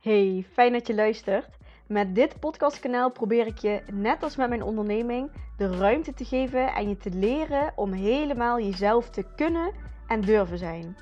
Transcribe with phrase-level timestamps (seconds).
[0.00, 1.48] Hey, fijn dat je luistert.
[1.86, 6.74] Met dit podcastkanaal probeer ik je, net als met mijn onderneming, de ruimte te geven
[6.74, 9.72] en je te leren om helemaal jezelf te kunnen
[10.06, 10.96] en durven zijn.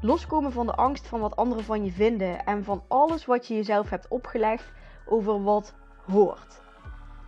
[0.00, 3.54] Loskomen van de angst van wat anderen van je vinden en van alles wat je
[3.54, 4.72] jezelf hebt opgelegd
[5.06, 5.74] over wat
[6.06, 6.60] hoort.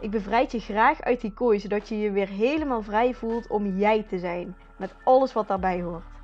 [0.01, 3.77] Ik bevrijd je graag uit die kooi, zodat je je weer helemaal vrij voelt om
[3.77, 6.17] jij te zijn, met alles wat daarbij hoort.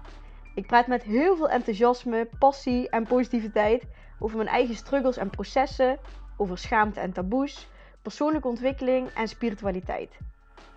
[0.54, 3.84] Ik praat met heel veel enthousiasme, passie en positiviteit
[4.24, 5.98] over mijn eigen struggles en processen,
[6.36, 7.68] over schaamte en taboes,
[8.02, 10.18] persoonlijke ontwikkeling en spiritualiteit.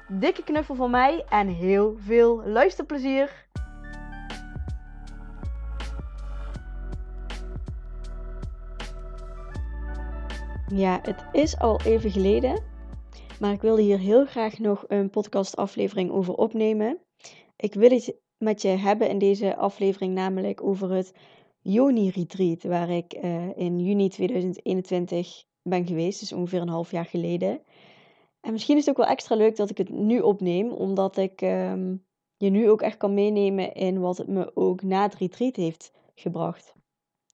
[0.07, 3.45] Dikke knuffel van mij en heel veel luisterplezier!
[10.67, 12.63] Ja, het is al even geleden,
[13.39, 16.99] maar ik wilde hier heel graag nog een podcastaflevering over opnemen.
[17.55, 21.13] Ik wil het met je hebben in deze aflevering namelijk over het
[21.69, 27.05] Joni Retreat, waar ik uh, in juni 2021 ben geweest, dus ongeveer een half jaar
[27.05, 27.61] geleden.
[28.41, 31.41] En misschien is het ook wel extra leuk dat ik het nu opneem, omdat ik
[31.41, 32.05] um,
[32.37, 35.91] je nu ook echt kan meenemen in wat het me ook na het retreat heeft
[36.15, 36.75] gebracht.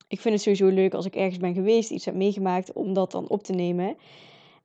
[0.07, 3.11] Ik vind het sowieso leuk als ik ergens ben geweest, iets heb meegemaakt, om dat
[3.11, 3.97] dan op te nemen.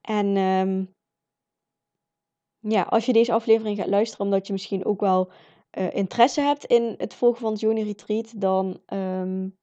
[0.00, 0.94] En um,
[2.58, 5.30] ja, als je deze aflevering gaat luisteren, omdat je misschien ook wel
[5.78, 9.56] uh, interesse hebt in het volgen van het Joni Retreat, dan um,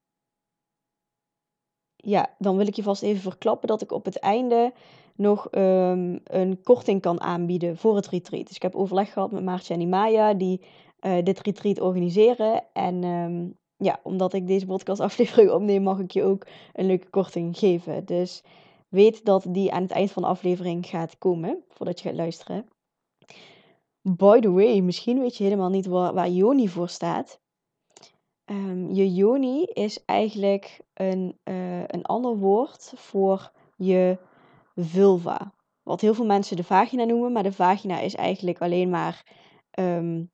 [1.96, 4.74] ja, dan wil ik je vast even verklappen dat ik op het einde
[5.16, 8.48] nog um, een korting kan aanbieden voor het retreat.
[8.48, 10.62] Dus ik heb overleg gehad met Maartje en Imaya, die
[11.06, 12.64] uh, dit retreat organiseren.
[12.74, 17.10] En um, ja, omdat ik deze podcast aflevering opneem, mag ik je ook een leuke
[17.10, 18.06] korting geven.
[18.06, 18.44] Dus
[18.90, 22.68] weet dat die aan het eind van de aflevering gaat komen, voordat je gaat luisteren.
[24.08, 27.40] By the way, misschien weet je helemaal niet waar, waar Joni voor staat.
[28.46, 34.18] Um, je yoni is eigenlijk een, uh, een ander woord voor je
[34.76, 35.54] vulva.
[35.84, 39.24] Wat heel veel mensen de vagina noemen, maar de vagina is eigenlijk alleen maar.
[39.80, 40.32] Um,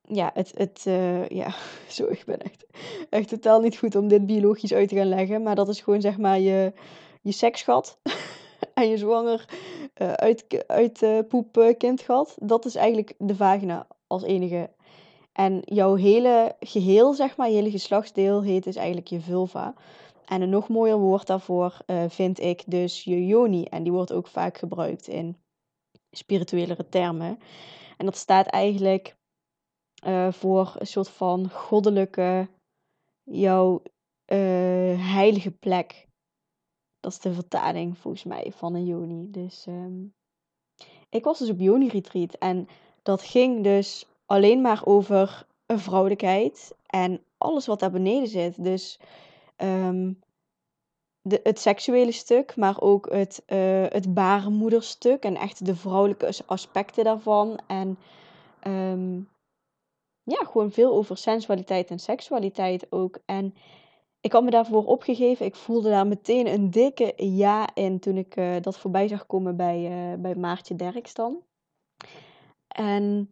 [0.00, 0.52] ja, het.
[0.56, 1.54] het uh, ja,
[1.88, 2.66] zo, ik ben echt,
[3.10, 5.42] echt totaal niet goed om dit biologisch uit te gaan leggen.
[5.42, 6.72] Maar dat is gewoon zeg maar je,
[7.22, 7.98] je seksgat
[8.80, 9.48] en je zwanger
[10.02, 12.36] uh, uit, uit uh, poep kindgat.
[12.40, 14.70] Dat is eigenlijk de vagina als enige
[15.32, 19.74] en jouw hele geheel, zeg maar, je hele geslachtsdeel heet dus eigenlijk je vulva.
[20.24, 21.76] En een nog mooier woord daarvoor
[22.08, 23.64] vind ik dus je yoni.
[23.64, 25.36] En die wordt ook vaak gebruikt in
[26.10, 27.38] spirituelere termen.
[27.96, 29.16] En dat staat eigenlijk
[30.30, 32.48] voor een soort van goddelijke,
[33.22, 33.82] jouw
[34.96, 36.06] heilige plek.
[37.04, 39.30] Dat is de vertaling volgens mij van een yoni.
[39.30, 40.14] Dus um,
[41.08, 42.68] ik was dus op yoni retreat en
[43.02, 48.64] dat ging dus alleen maar over een vrouwelijkheid en alles wat daar beneden zit.
[48.64, 49.00] Dus
[49.56, 50.18] um,
[51.22, 57.04] de, het seksuele stuk, maar ook het, uh, het baarmoederstuk en echt de vrouwelijke aspecten
[57.04, 57.58] daarvan.
[57.66, 57.98] En
[58.66, 59.28] um,
[60.22, 63.18] ja, gewoon veel over sensualiteit en seksualiteit ook.
[63.24, 63.54] En
[64.24, 65.46] ik had me daarvoor opgegeven.
[65.46, 69.56] Ik voelde daar meteen een dikke ja in toen ik uh, dat voorbij zag komen
[69.56, 71.42] bij, uh, bij Maartje Derks dan.
[72.68, 73.30] En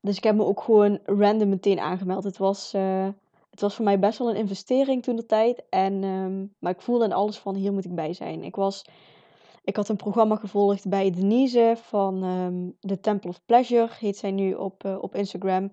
[0.00, 2.24] dus ik heb me ook gewoon random meteen aangemeld.
[2.24, 3.08] Het was, uh,
[3.50, 5.62] het was voor mij best wel een investering toen de tijd.
[5.68, 8.44] En, um, maar ik voelde in alles van hier moet ik bij zijn.
[8.44, 8.84] Ik, was,
[9.64, 14.30] ik had een programma gevolgd bij Denise van um, The Temple of Pleasure, heet zij
[14.30, 15.70] nu op, op Instagram.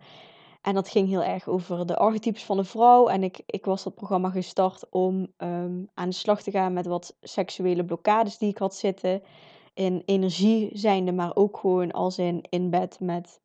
[0.67, 3.07] En dat ging heel erg over de archetypes van de vrouw.
[3.07, 6.85] En ik, ik was dat programma gestart om um, aan de slag te gaan met
[6.85, 9.21] wat seksuele blokkades die ik had zitten.
[9.73, 13.41] In energie zijnde, maar ook gewoon als in, in bed met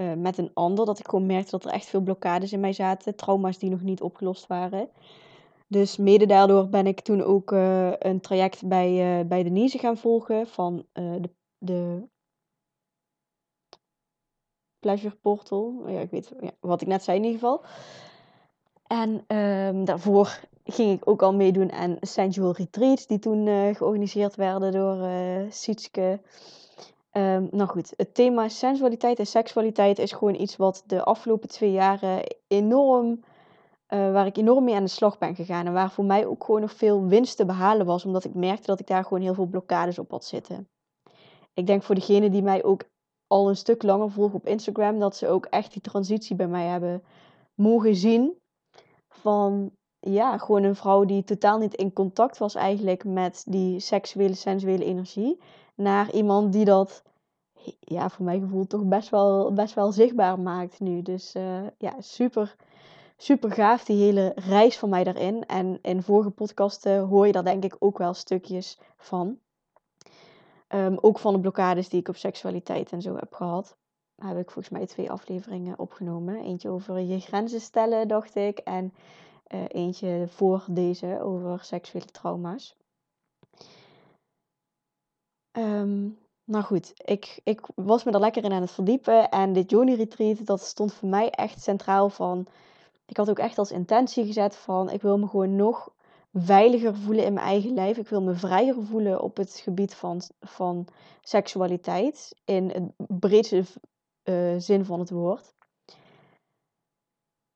[0.00, 0.86] uh, met een ander.
[0.86, 3.16] Dat ik gewoon merkte dat er echt veel blokkades in mij zaten.
[3.16, 4.88] Trauma's die nog niet opgelost waren.
[5.68, 9.96] Dus mede daardoor ben ik toen ook uh, een traject bij, uh, bij Denise gaan
[9.96, 10.46] volgen.
[10.46, 12.08] Van de, de
[14.86, 15.82] Pleasure Portal.
[15.86, 17.62] Ja, ik weet ja, wat ik net zei in ieder geval.
[18.86, 23.06] En um, daarvoor ging ik ook al meedoen aan Sensual Retreats.
[23.06, 25.08] Die toen georganiseerd werden door
[25.50, 26.20] Sietske.
[27.12, 31.72] Um, nou goed, het thema sensualiteit en seksualiteit is gewoon iets wat de afgelopen twee
[31.72, 35.66] jaren enorm, uh, waar ik enorm mee aan de slag ben gegaan.
[35.66, 38.66] En waar voor mij ook gewoon nog veel winst te behalen was, omdat ik merkte
[38.66, 40.68] dat ik daar gewoon heel veel blokkades op had zitten.
[41.54, 42.82] Ik denk voor degenen die mij ook
[43.26, 46.66] al een stuk langer volgen op Instagram, dat ze ook echt die transitie bij mij
[46.66, 47.02] hebben
[47.54, 48.38] mogen zien.
[49.08, 49.70] Van
[50.00, 54.84] ja, gewoon een vrouw die totaal niet in contact was eigenlijk met die seksuele, sensuele
[54.84, 55.40] energie
[55.74, 57.02] naar iemand die dat,
[57.80, 61.02] ja, voor mijn gevoel toch best wel, best wel zichtbaar maakt nu.
[61.02, 62.56] Dus uh, ja, super,
[63.16, 65.46] super gaaf, die hele reis van mij daarin.
[65.46, 69.38] En in vorige podcasten hoor je daar denk ik ook wel stukjes van.
[70.66, 73.76] Ehm, ook van de blokkades die ik op seksualiteit en zo heb gehad.
[74.14, 76.42] Daar heb ik volgens mij twee afleveringen opgenomen.
[76.42, 78.58] Eentje over je grenzen stellen, dacht ik.
[78.58, 78.94] En
[79.54, 82.76] uh, eentje voor deze over seksuele trauma's.
[85.52, 89.30] Um, nou goed, ik, ik was me er lekker in aan het verdiepen.
[89.30, 92.46] En dit Joni Retreat, dat stond voor mij echt centraal van...
[93.06, 94.90] Ik had ook echt als intentie gezet van...
[94.90, 95.90] Ik wil me gewoon nog
[96.38, 97.96] veiliger voelen in mijn eigen lijf.
[97.96, 100.86] Ik wil me vrijer voelen op het gebied van, van
[101.20, 102.36] seksualiteit.
[102.44, 103.64] In het breedste
[104.24, 105.54] uh, zin van het woord.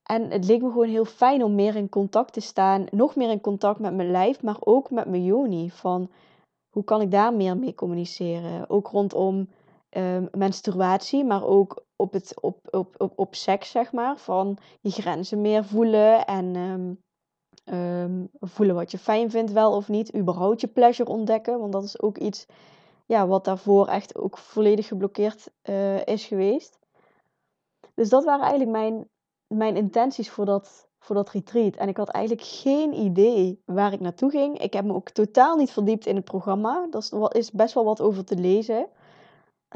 [0.02, 2.86] En het leek me gewoon heel fijn om meer in contact te staan.
[2.90, 5.70] Nog meer in contact met mijn lijf, maar ook met mijn Joni.
[5.70, 6.10] Van
[6.70, 8.70] hoe kan ik daar meer mee communiceren?
[8.70, 9.48] Ook rondom
[9.90, 14.18] um, menstruatie, maar ook op, het, op, op, op, op seks, zeg maar.
[14.18, 17.02] Van je grenzen meer voelen en um,
[17.64, 20.16] um, voelen wat je fijn vindt, wel of niet.
[20.16, 22.46] Überhaupt je pleasure ontdekken, want dat is ook iets
[23.06, 26.78] ja, wat daarvoor echt ook volledig geblokkeerd uh, is geweest.
[27.94, 29.08] Dus dat waren eigenlijk mijn,
[29.46, 31.76] mijn intenties voor dat, voor dat retreat.
[31.76, 34.58] En ik had eigenlijk geen idee waar ik naartoe ging.
[34.58, 36.88] Ik heb me ook totaal niet verdiept in het programma.
[36.90, 38.86] Er is best wel wat over te lezen.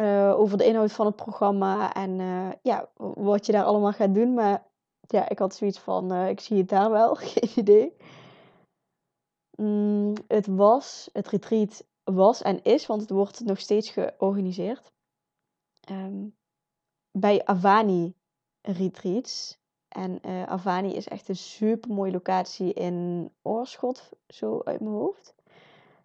[0.01, 4.15] Uh, over de inhoud van het programma en uh, ja, wat je daar allemaal gaat
[4.15, 4.35] doen.
[4.35, 4.67] Maar
[5.07, 7.97] ja, ik had zoiets van, uh, ik zie het daar wel, geen idee.
[9.57, 14.93] Mm, het was, het retreat was en is, want het wordt nog steeds georganiseerd.
[15.91, 16.37] Um,
[17.19, 18.15] bij Avani
[18.61, 19.63] Retreats.
[19.89, 25.35] En uh, Avani is echt een super mooie locatie in Oorschot, zo uit mijn hoofd.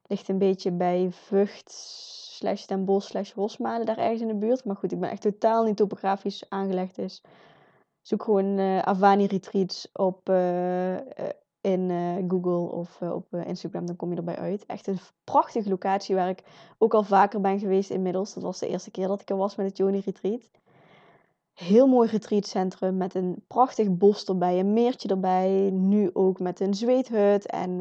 [0.07, 4.65] Ligt een beetje bij Vught, slash Den Bosch, slash Rosmalen, daar ergens in de buurt.
[4.65, 6.95] Maar goed, ik ben echt totaal niet topografisch aangelegd.
[6.95, 7.23] Dus
[8.09, 10.95] zoek gewoon uh, Avani Retreats op, uh,
[11.61, 11.91] in
[12.27, 14.65] Google of op Instagram, dan kom je erbij uit.
[14.65, 16.43] Echt een prachtige locatie waar ik
[16.77, 18.33] ook al vaker ben geweest inmiddels.
[18.33, 20.49] Dat was de eerste keer dat ik er was met het Joni Retreat
[21.53, 25.69] heel mooi retreatcentrum met een prachtig bos erbij, een meertje erbij.
[25.73, 27.45] Nu ook met een zweethut.
[27.45, 27.79] En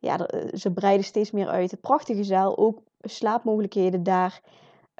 [0.00, 1.72] ja, eh, ze breiden steeds meer uit.
[1.72, 4.40] Een prachtige zaal, ook slaapmogelijkheden daar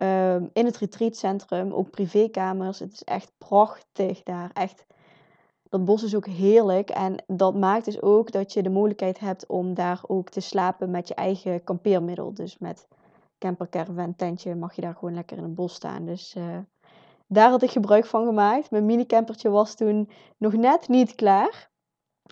[0.03, 1.73] uh, in het retreatcentrum.
[1.73, 2.79] Ook privékamers.
[2.79, 4.51] Het is echt prachtig daar.
[4.53, 4.87] Echt.
[5.69, 6.91] Dat bos is ook heerlijk.
[6.91, 10.91] En dat maakt dus ook dat je de mogelijkheid hebt om daar ook te slapen
[10.91, 12.35] met je eigen kampeermiddel.
[12.35, 12.89] Dus met
[13.39, 16.05] camper, caravan, tentje mag je daar gewoon lekker in het bos staan.
[16.05, 16.35] Dus...
[16.37, 16.59] Uh,
[17.33, 18.71] daar had ik gebruik van gemaakt.
[18.71, 21.71] Mijn minicampertje was toen nog net niet klaar.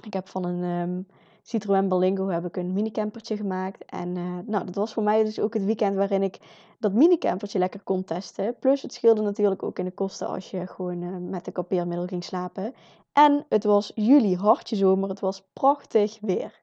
[0.03, 1.07] Ik heb van een um,
[1.49, 3.85] Citroën Berlingo heb ik een minicampertje gemaakt.
[3.85, 6.39] En uh, nou, dat was voor mij dus ook het weekend waarin ik
[6.79, 8.59] dat minicampertje lekker kon testen.
[8.59, 12.07] Plus het scheelde natuurlijk ook in de kosten als je gewoon uh, met een kampeermiddel
[12.07, 12.75] ging slapen.
[13.13, 15.09] En het was juli, hartje zomer.
[15.09, 16.63] Het was prachtig weer.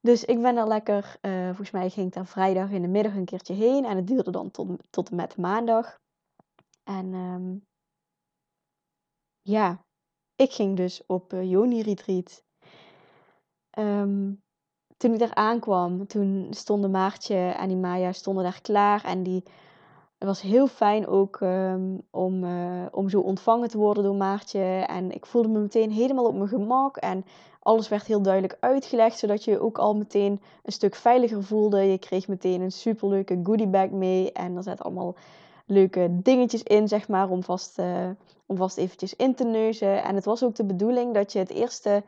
[0.00, 3.14] Dus ik ben er lekker, uh, volgens mij ging ik daar vrijdag in de middag
[3.14, 3.84] een keertje heen.
[3.84, 5.98] En het duurde dan tot, tot en met maandag.
[6.84, 7.66] En um,
[9.40, 9.84] ja,
[10.34, 12.42] ik ging dus op Joni Retreat.
[13.78, 14.42] Um,
[14.96, 19.04] toen ik daar aankwam, toen stonden Maartje en die Maya stonden daar klaar.
[19.04, 19.42] En die,
[20.18, 24.84] het was heel fijn ook um, om, uh, om zo ontvangen te worden door Maartje.
[24.86, 26.96] En ik voelde me meteen helemaal op mijn gemak.
[26.96, 27.24] En
[27.60, 31.80] alles werd heel duidelijk uitgelegd, zodat je ook al meteen een stuk veiliger voelde.
[31.80, 34.32] Je kreeg meteen een superleuke goodiebag mee.
[34.32, 35.14] En er zaten allemaal
[35.66, 38.08] leuke dingetjes in, zeg maar, om vast, uh,
[38.46, 40.02] om vast eventjes in te neuzen.
[40.02, 42.02] En het was ook de bedoeling dat je het eerste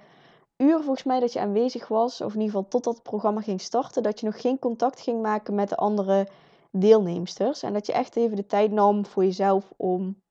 [0.56, 3.61] uur, volgens mij, dat je aanwezig was, of in ieder geval totdat het programma ging
[3.61, 6.28] starten, dat je nog geen contact ging maken met de andere
[6.70, 7.62] deelnemsters.
[7.62, 10.23] En dat je echt even de tijd nam voor jezelf om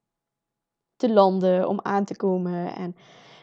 [0.95, 2.75] te landen, om aan te komen.
[2.75, 2.95] En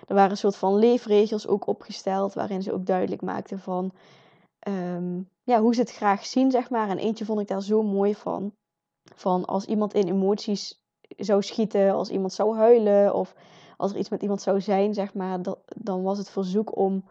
[0.07, 3.93] er waren een soort van leefregels ook opgesteld, waarin ze ook duidelijk maakten van
[4.69, 6.89] um, ja, hoe ze het graag zien, zeg maar.
[6.89, 8.53] En eentje vond ik daar zo mooi van.
[9.15, 10.83] Van als iemand in emoties
[11.17, 13.35] zou schieten, als iemand zou huilen of
[13.81, 15.39] als er iets met iemand zou zijn, zeg maar,
[15.77, 17.05] dan was het verzoek om,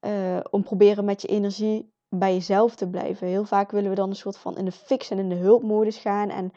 [0.00, 3.26] uh, om proberen met je energie bij jezelf te blijven.
[3.26, 5.96] Heel vaak willen we dan een soort van in de fix en in de hulpmodus
[5.96, 6.52] gaan en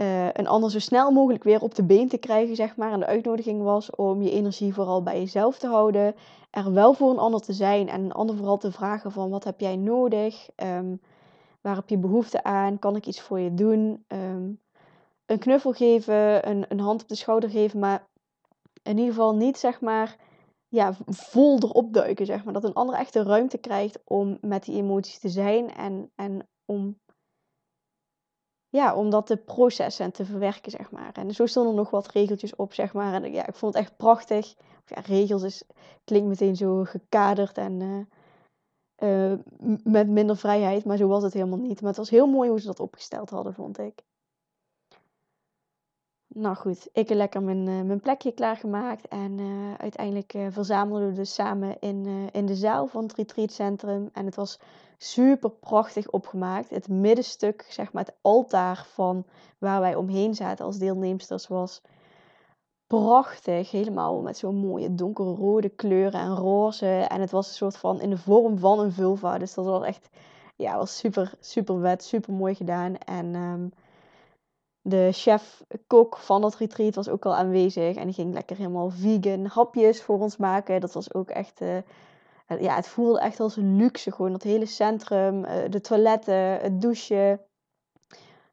[0.00, 2.92] uh, een ander zo snel mogelijk weer op de been te krijgen, zeg maar.
[2.92, 6.14] En de uitnodiging was om je energie vooral bij jezelf te houden,
[6.50, 9.44] er wel voor een ander te zijn en een ander vooral te vragen van wat
[9.44, 10.48] heb jij nodig.
[10.56, 11.00] Um,
[11.66, 12.78] Waar heb je behoefte aan?
[12.78, 14.04] Kan ik iets voor je doen?
[14.06, 14.50] Ehm,
[15.26, 18.06] een knuffel geven, een, een hand op de schouder geven, maar
[18.86, 20.16] in ieder geval niet zeg maar
[20.68, 22.26] ja, vol erop duiken.
[22.26, 22.52] Zeg maar.
[22.52, 26.48] Dat een ander echt de ruimte krijgt om met die emoties te zijn en, en
[26.64, 26.98] om
[28.68, 31.12] ja, om dat te processen en te verwerken, zeg maar.
[31.12, 33.22] En zo stonden er nog wat regeltjes op, zeg maar.
[33.22, 34.54] En ja, ik vond het echt prachtig.
[34.86, 35.64] Ja, regels is,
[36.04, 38.08] klinkt meteen zo gekaderd en
[38.98, 39.32] uh,
[39.82, 41.80] met minder vrijheid, maar zo was het helemaal niet.
[41.80, 44.04] Maar het was heel mooi hoe ze dat opgesteld hadden, vond ik.
[46.38, 49.08] Nou goed, ik heb lekker mijn, uh, mijn plekje klaargemaakt.
[49.08, 54.08] En uh, uiteindelijk uh, verzamelden we dus samen in, in de zaal van het retreatcentrum.
[54.12, 54.60] En het was
[54.98, 56.70] super prachtig opgemaakt.
[56.70, 59.24] Het middenstuk, zeg maar het altaar van
[59.58, 61.82] waar wij omheen zaten als deelnemsters was
[62.86, 63.70] prachtig.
[63.70, 66.86] Helemaal met zo'n mooie donkerrode kleuren en roze.
[66.86, 69.38] En het was een soort van in de vorm van een vulva.
[69.38, 70.08] Dus dat was echt,
[70.56, 72.96] ja, was super, super wet, super mooi gedaan.
[72.96, 73.72] En um,
[74.88, 77.96] de chef-kok van dat retreat was ook al aanwezig.
[77.96, 80.80] En die ging lekker helemaal vegan hapjes voor ons maken.
[80.80, 81.60] Dat was ook echt...
[81.60, 81.78] Uh,
[82.60, 84.12] ja, het voelde echt als een luxe.
[84.12, 87.40] Gewoon dat hele centrum, uh, de toiletten, het douchen.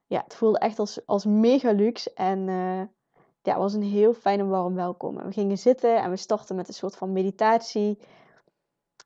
[0.08, 2.14] Ja, het voelde echt als, als mega luxe.
[2.14, 2.46] En
[3.42, 5.20] ja, het was een heel fijn en warm welkom.
[5.20, 8.00] En we gingen zitten en we startten met een soort van meditatie.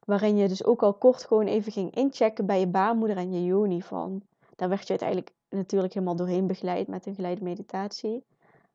[0.06, 3.46] Waarin je dus ook al kort gewoon even ging inchecken bij je baarmoeder en je
[3.46, 4.22] yoni van.
[4.56, 8.26] Daar werd je uiteindelijk natuurlijk helemaal doorheen begeleid met een geleide meditatie.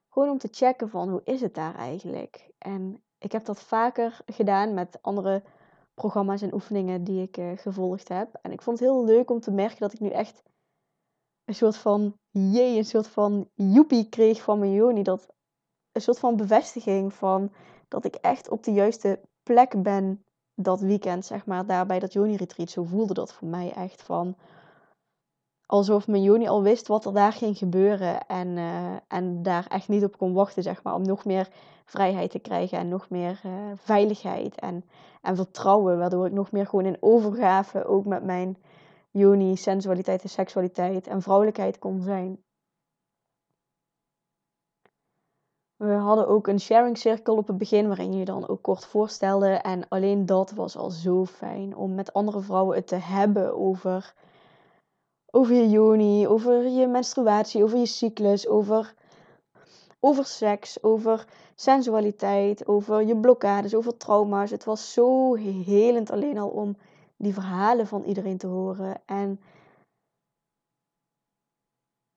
[0.09, 2.51] Gewoon om te checken van hoe is het daar eigenlijk.
[2.59, 5.43] En ik heb dat vaker gedaan met andere
[5.95, 8.39] programma's en oefeningen die ik uh, gevolgd heb.
[8.43, 10.43] En ik vond het heel leuk om te merken dat ik nu echt
[11.45, 15.03] een soort van jee, een soort van joepie kreeg van mijn yoni.
[15.03, 15.29] Dat
[15.93, 17.53] een soort van bevestiging van
[17.89, 20.25] dat ik echt op de juiste plek ben
[20.55, 22.71] dat weekend, zeg maar, daar bij dat Joni Retreat.
[22.71, 24.37] Zo voelde dat voor mij echt van
[25.73, 29.89] alsof mijn Joni al wist wat er daar ging gebeuren en, uh, en daar echt
[29.89, 31.49] niet op kon wachten, zeg maar, om nog meer
[31.85, 34.85] vrijheid te krijgen en nog meer uh, veiligheid en,
[35.23, 38.57] en vertrouwen, waardoor ik nog meer gewoon in overgave ook met mijn
[39.11, 42.43] Joni, sensualiteit en seksualiteit en vrouwelijkheid kon zijn.
[45.77, 49.49] We hadden ook een sharing circle op het begin, waarin je dan ook kort voorstelde.
[49.49, 54.15] En alleen dat was al zo fijn om met andere vrouwen het te hebben over,
[55.35, 58.95] over je joni, over je menstruatie, over je cyclus, over,
[60.01, 64.51] over seks, over sensualiteit, over je blokkades, over trauma's.
[64.51, 65.35] Het was zo
[65.65, 66.77] helend alleen al om
[67.17, 69.01] die verhalen van iedereen te horen.
[69.07, 69.41] En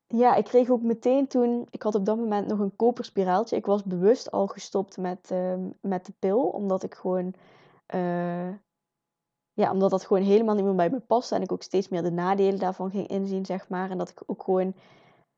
[0.08, 3.56] ja, ik kreeg ook meteen toen, ik had op dat moment nog een koperspiraaltje.
[3.56, 7.34] Ik was bewust al gestopt met, uh, met de pil, omdat ik gewoon,
[7.96, 8.50] uh,
[9.56, 11.36] ja, omdat dat gewoon helemaal niet meer bij me paste.
[11.36, 13.90] En ik ook steeds meer de nadelen daarvan ging inzien, zeg maar.
[13.90, 14.74] En dat ik ook gewoon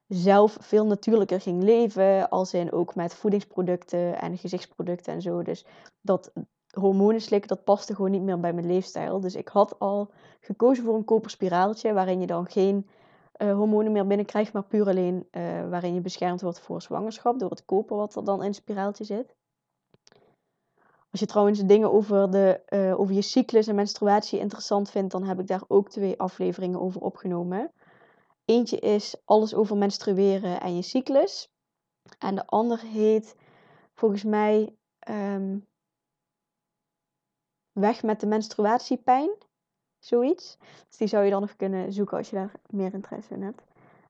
[0.07, 5.41] zelf veel natuurlijker ging leven, als in ook met voedingsproducten en gezichtsproducten en zo.
[5.41, 5.65] Dus
[6.01, 6.31] dat
[6.71, 9.19] hormonen slikken, dat paste gewoon niet meer bij mijn leefstijl.
[9.19, 12.87] Dus ik had al gekozen voor een koperspiraaltje, waarin je dan geen
[13.37, 17.49] uh, hormonen meer binnenkrijgt, maar puur alleen uh, waarin je beschermd wordt voor zwangerschap door
[17.49, 19.35] het koper wat er dan in het spiraaltje zit.
[21.11, 25.23] Als je trouwens dingen over, de, uh, over je cyclus en menstruatie interessant vindt, dan
[25.23, 27.71] heb ik daar ook twee afleveringen over opgenomen.
[28.45, 31.51] Eentje is alles over menstrueren en je cyclus.
[32.19, 33.35] En de ander heet
[33.93, 34.75] volgens mij
[35.09, 35.67] um,
[37.79, 39.29] Weg met de menstruatiepijn.
[39.99, 40.57] Zoiets.
[40.87, 43.61] Dus die zou je dan nog kunnen zoeken als je daar meer interesse in hebt.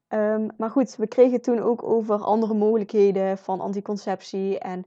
[0.10, 4.60] Um, maar goed, we kregen toen ook over andere mogelijkheden van anticonceptie.
[4.60, 4.86] En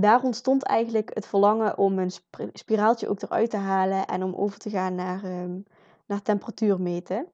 [0.00, 2.10] daar ontstond eigenlijk het verlangen om een
[2.52, 5.64] spiraaltje ook eruit te halen en om over te gaan naar, um,
[6.06, 7.26] naar temperatuur meten.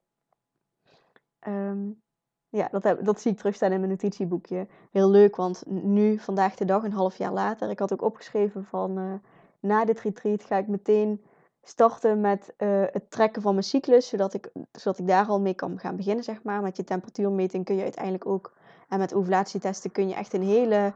[1.49, 2.03] Um,
[2.49, 4.67] ja, dat, heb, dat zie ik terugstaan in mijn notitieboekje.
[4.91, 8.65] Heel leuk, want nu, vandaag de dag, een half jaar later, ik had ook opgeschreven
[8.65, 9.15] van uh,
[9.61, 11.23] na dit retreat ga ik meteen
[11.63, 15.55] starten met uh, het trekken van mijn cyclus, zodat ik, zodat ik daar al mee
[15.55, 16.63] kan gaan beginnen, zeg maar.
[16.63, 18.53] Met je temperatuurmeting kun je uiteindelijk ook,
[18.89, 20.93] en met ovulatietesten kun je echt een hele,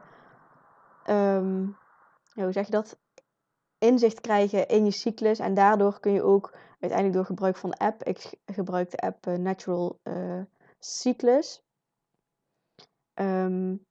[1.11, 1.77] um,
[2.33, 2.99] hoe zeg je dat,
[3.79, 5.39] inzicht krijgen in je cyclus.
[5.39, 9.27] En daardoor kun je ook uiteindelijk door gebruik van de app, ik gebruik de app
[9.27, 10.43] uh, Natural uh,
[10.79, 11.63] Cyclus,
[13.15, 13.87] um,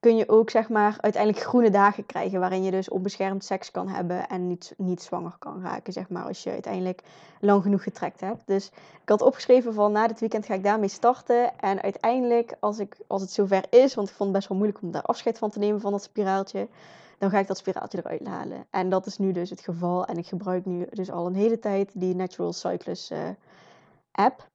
[0.00, 3.88] kun je ook zeg maar uiteindelijk groene dagen krijgen waarin je dus onbeschermd seks kan
[3.88, 7.02] hebben en niet, niet zwanger kan raken, zeg maar, als je uiteindelijk
[7.40, 8.42] lang genoeg getrekt hebt.
[8.46, 8.66] Dus
[9.02, 12.96] ik had opgeschreven van na dit weekend ga ik daarmee starten en uiteindelijk als, ik,
[13.06, 15.50] als het zover is, want ik vond het best wel moeilijk om daar afscheid van
[15.50, 16.68] te nemen van dat spiraaltje,
[17.18, 18.66] dan ga ik dat spiraaltje eruit halen.
[18.70, 21.58] En dat is nu dus het geval en ik gebruik nu dus al een hele
[21.58, 23.18] tijd die Natural Cyclus uh,
[24.12, 24.49] app.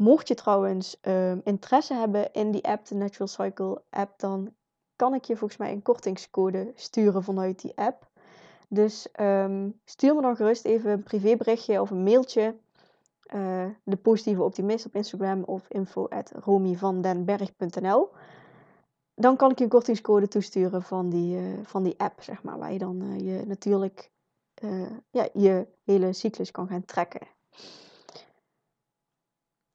[0.00, 4.54] Mocht je trouwens um, interesse hebben in die app, de Natural Cycle app, dan
[4.96, 8.08] kan ik je volgens mij een kortingscode sturen vanuit die app.
[8.68, 12.56] Dus um, stuur me dan gerust even een privéberichtje of een mailtje
[13.22, 16.32] eh, de positieve optimist op Instagram of info at
[19.14, 22.58] Dan kan ik je een kortingscode toesturen van die, uh, van die app, zeg maar,
[22.58, 24.10] waar je dan uh, je natuurlijk
[25.10, 27.26] ja, je hele cyclus kan gaan trekken.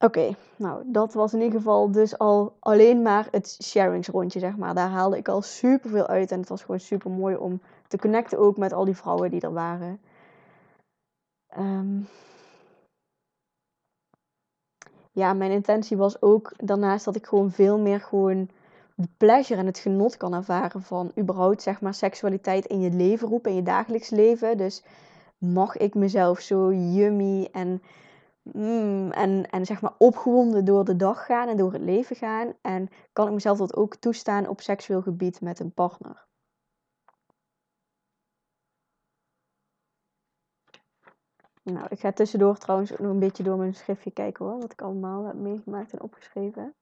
[0.05, 4.73] Oké, nou dat was in ieder geval dus al alleen maar het sharingsrondje, zeg maar.
[4.75, 7.97] Daar haalde ik al super veel uit en het was gewoon super mooi om te
[7.97, 9.99] connecten ook met al die vrouwen die er waren.
[11.57, 12.07] Um,
[15.11, 18.49] ja, mijn intentie was ook daarnaast dat ik gewoon veel meer gewoon
[18.95, 23.51] de en het genot kan ervaren van überhaupt zeg maar seksualiteit in je leven roepen,
[23.51, 24.57] in je dagelijks leven.
[24.57, 24.83] Dus
[25.37, 27.81] mag ik mezelf zo yummy en,
[28.53, 32.53] mm, en, en zeg maar opgewonden door de dag gaan en door het leven gaan.
[32.61, 36.27] En kan ik mezelf dat ook toestaan op seksueel gebied met een partner.
[41.63, 44.59] Nou, ik ga tussendoor trouwens nog een beetje door mijn schriftje kijken hoor.
[44.59, 46.75] Wat ik allemaal heb meegemaakt en opgeschreven.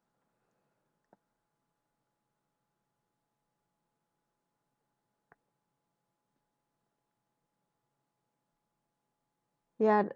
[9.76, 10.08] Ja,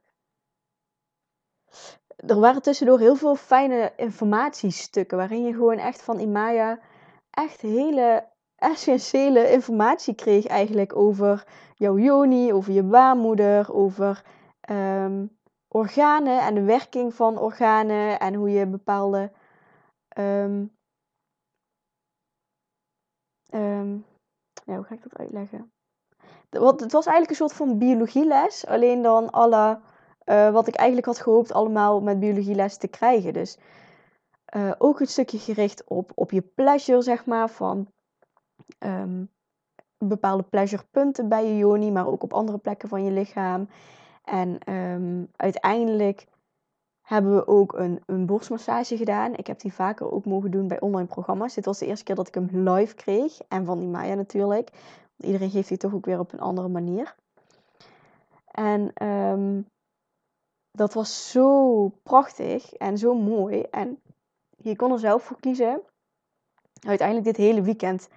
[2.16, 5.18] er waren tussendoor heel veel fijne informatiestukken.
[5.18, 6.80] Waarin je gewoon echt van Imaya
[7.30, 14.24] echt hele essentiële informatie kreeg eigenlijk over jouw joni, over je baarmoeder, over
[14.70, 19.32] um, organen en de werking van organen en hoe je bepaalde.
[20.18, 20.76] Um,
[23.54, 24.06] um,
[24.66, 25.72] ja, hoe ga ik dat uitleggen?
[26.50, 29.80] Het was eigenlijk een soort van biologieles, alleen dan alle,
[30.30, 33.34] uh, wat ik eigenlijk had gehoopt allemaal met biologieles te krijgen.
[33.34, 33.58] Dus
[34.56, 37.88] uh, ook een stukje gericht op, op je pleasure, zeg maar, van
[38.80, 39.30] um,
[39.98, 43.70] bepaalde pleasurepunten bij je joni, maar ook op andere plekken van je lichaam.
[44.24, 46.26] En um, uiteindelijk
[47.02, 49.36] hebben we ook een, een borstmassage gedaan.
[49.36, 51.54] Ik heb die vaker ook mogen doen bij online programma's.
[51.54, 53.40] Dit was de eerste keer dat ik hem live kreeg.
[53.48, 54.70] En van die Maya natuurlijk.
[55.16, 57.16] Want iedereen geeft die toch ook weer op een andere manier.
[58.52, 59.68] En um,
[60.78, 63.62] dat was zo prachtig en zo mooi.
[63.62, 64.00] En
[64.58, 65.82] je kon er zelf voor kiezen.
[66.88, 68.10] Uiteindelijk dit hele weekend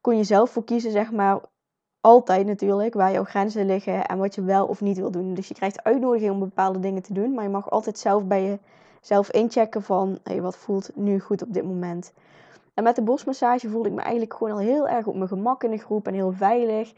[0.00, 1.40] kon je zelf voor kiezen, zeg maar,
[2.00, 5.34] altijd natuurlijk waar jouw grenzen liggen en wat je wel of niet wil doen.
[5.34, 8.58] Dus je krijgt uitnodiging om bepaalde dingen te doen, maar je mag altijd zelf bij
[9.00, 12.12] jezelf inchecken van hey, wat voelt nu goed op dit moment.
[12.74, 15.64] En met de bosmassage voelde ik me eigenlijk gewoon al heel erg op mijn gemak
[15.64, 16.92] in de groep en heel veilig.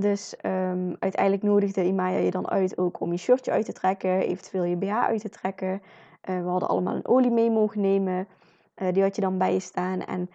[0.00, 4.20] Dus um, uiteindelijk nodigde Imaya je dan uit ook om je shirtje uit te trekken,
[4.20, 5.82] eventueel je BH uit te trekken.
[6.28, 8.28] Uh, we hadden allemaal een olie mee mogen nemen.
[8.76, 10.00] Uh, die had je dan bij je staan.
[10.00, 10.30] En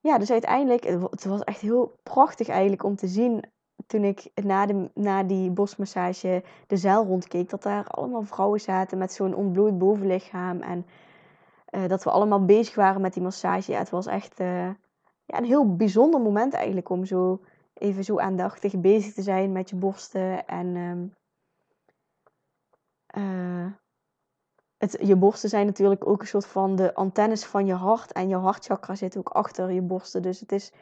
[0.00, 3.44] ja, dus uiteindelijk, het was echt heel prachtig eigenlijk om te zien
[3.86, 8.98] toen ik na, de, na die bosmassage de zaal rondkeek, dat daar allemaal vrouwen zaten
[8.98, 10.60] met zo'n ontbloot bovenlichaam.
[10.60, 10.86] En
[11.70, 13.72] uh, dat we allemaal bezig waren met die massage.
[13.72, 14.76] Ja, het was echt ja,
[15.26, 17.40] een heel bijzonder moment eigenlijk om zo
[17.78, 20.46] even zo aandachtig bezig te zijn met je borsten.
[20.46, 21.14] En um,
[23.16, 23.72] uh,
[24.76, 28.12] het, je borsten zijn natuurlijk ook een soort van de antennes van je hart.
[28.12, 30.22] En je hartchakra zit ook achter je borsten.
[30.22, 30.72] Dus het is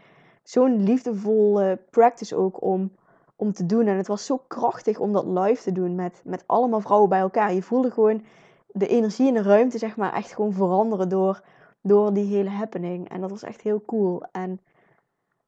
[0.42, 2.92] zo'n liefdevolle practice ook om,
[3.36, 3.86] om te doen.
[3.86, 7.20] En het was zo krachtig om dat live te doen met, met allemaal vrouwen bij
[7.20, 7.52] elkaar.
[7.52, 8.24] Je voelde gewoon
[8.66, 11.42] de energie in de ruimte, zeg maar, echt gewoon veranderen door,
[11.80, 13.08] door die hele happening.
[13.08, 14.22] En dat was echt heel cool.
[14.32, 14.60] En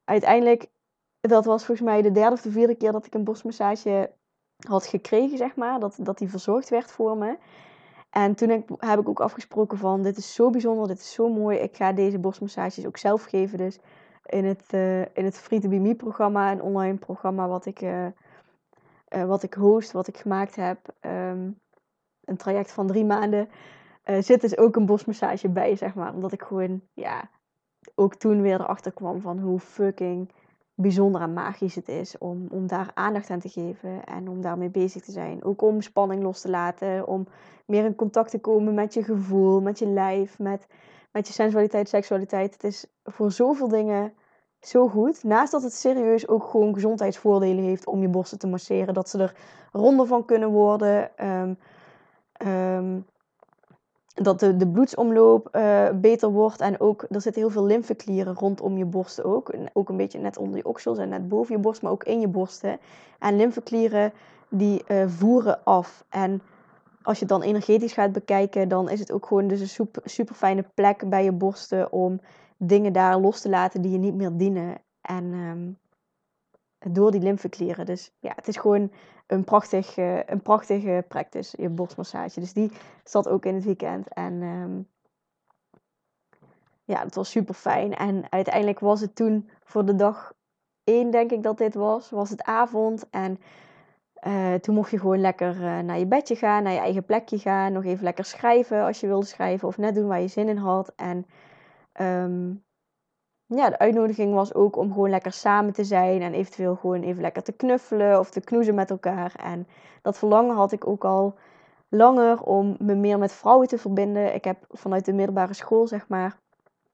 [0.04, 0.66] uiteindelijk,
[1.26, 4.10] dat was volgens mij de derde of de vierde keer dat ik een borstmassage
[4.68, 5.80] had gekregen, zeg maar.
[5.80, 7.38] Dat, dat die verzorgd werd voor me.
[8.10, 11.28] En toen heb, heb ik ook afgesproken van, dit is zo bijzonder, dit is zo
[11.28, 11.58] mooi.
[11.58, 13.58] Ik ga deze borstmassages ook zelf geven.
[13.58, 13.78] Dus
[14.26, 17.82] in het, uh, in het Free to Be Me programma, een online programma wat ik,
[17.82, 18.06] uh,
[19.08, 20.78] uh, wat ik host, wat ik gemaakt heb.
[21.00, 21.60] Um,
[22.24, 23.48] een traject van drie maanden.
[24.04, 26.14] zit dus ook een borstmassage bij, zeg maar.
[26.14, 27.30] Omdat ik gewoon, ja,
[27.94, 30.30] ook toen weer erachter kwam van hoe fucking
[30.76, 34.70] bijzonder en magisch het is om, om daar aandacht aan te geven en om daarmee
[34.70, 35.44] bezig te zijn.
[35.44, 37.26] Ook om spanning los te laten, om
[37.66, 40.66] meer in contact te komen met je gevoel, met je lijf, met,
[41.12, 42.52] met je sensualiteit, seksualiteit.
[42.52, 44.12] Het is voor zoveel dingen
[44.60, 45.24] zo goed.
[45.24, 49.18] Naast dat het serieus ook gewoon gezondheidsvoordelen heeft om je borsten te masseren, dat ze
[49.18, 49.34] er
[49.72, 51.10] ronder van kunnen worden.
[51.26, 51.58] Um,
[52.46, 53.06] um,
[54.22, 56.60] dat de, de bloedsomloop uh, beter wordt.
[56.60, 59.54] En ook, er zitten heel veel lymfeklieren rondom je borsten ook.
[59.72, 62.20] ook een beetje net onder je oksels en net boven je borst, maar ook in
[62.20, 62.78] je borsten.
[63.18, 64.12] En lymfeklieren
[64.48, 66.04] die uh, voeren af.
[66.08, 66.42] En
[67.02, 70.34] als je het dan energetisch gaat bekijken, dan is het ook gewoon dus een super,
[70.34, 72.20] fijne plek bij je borsten om
[72.56, 74.76] dingen daar los te laten die je niet meer dienen.
[75.00, 75.78] En um,
[76.92, 77.86] door die lymfeklieren.
[77.86, 78.90] Dus ja, het is gewoon
[79.26, 82.40] een, prachtig, een prachtige practice, je borstmassage.
[82.40, 82.72] Dus die
[83.04, 84.08] zat ook in het weekend.
[84.08, 84.80] En ehm,
[86.84, 87.94] ja, het was super fijn.
[87.94, 90.32] En uiteindelijk was het toen voor de dag
[90.84, 93.10] één, denk ik dat dit was, was het avond.
[93.10, 93.38] En
[94.26, 97.38] uh, toen mocht je gewoon lekker uh, naar je bedje gaan, naar je eigen plekje
[97.38, 97.72] gaan.
[97.72, 99.68] Nog even lekker schrijven als je wilde schrijven.
[99.68, 100.92] Of net doen waar je zin in had.
[100.96, 101.26] En
[102.00, 102.64] um,
[103.46, 106.22] ja, de uitnodiging was ook om gewoon lekker samen te zijn.
[106.22, 109.34] En eventueel gewoon even lekker te knuffelen of te knoezen met elkaar.
[109.36, 109.66] En
[110.02, 111.34] dat verlangen had ik ook al
[111.88, 114.34] langer om me meer met vrouwen te verbinden.
[114.34, 116.38] Ik heb vanuit de middelbare school, zeg maar,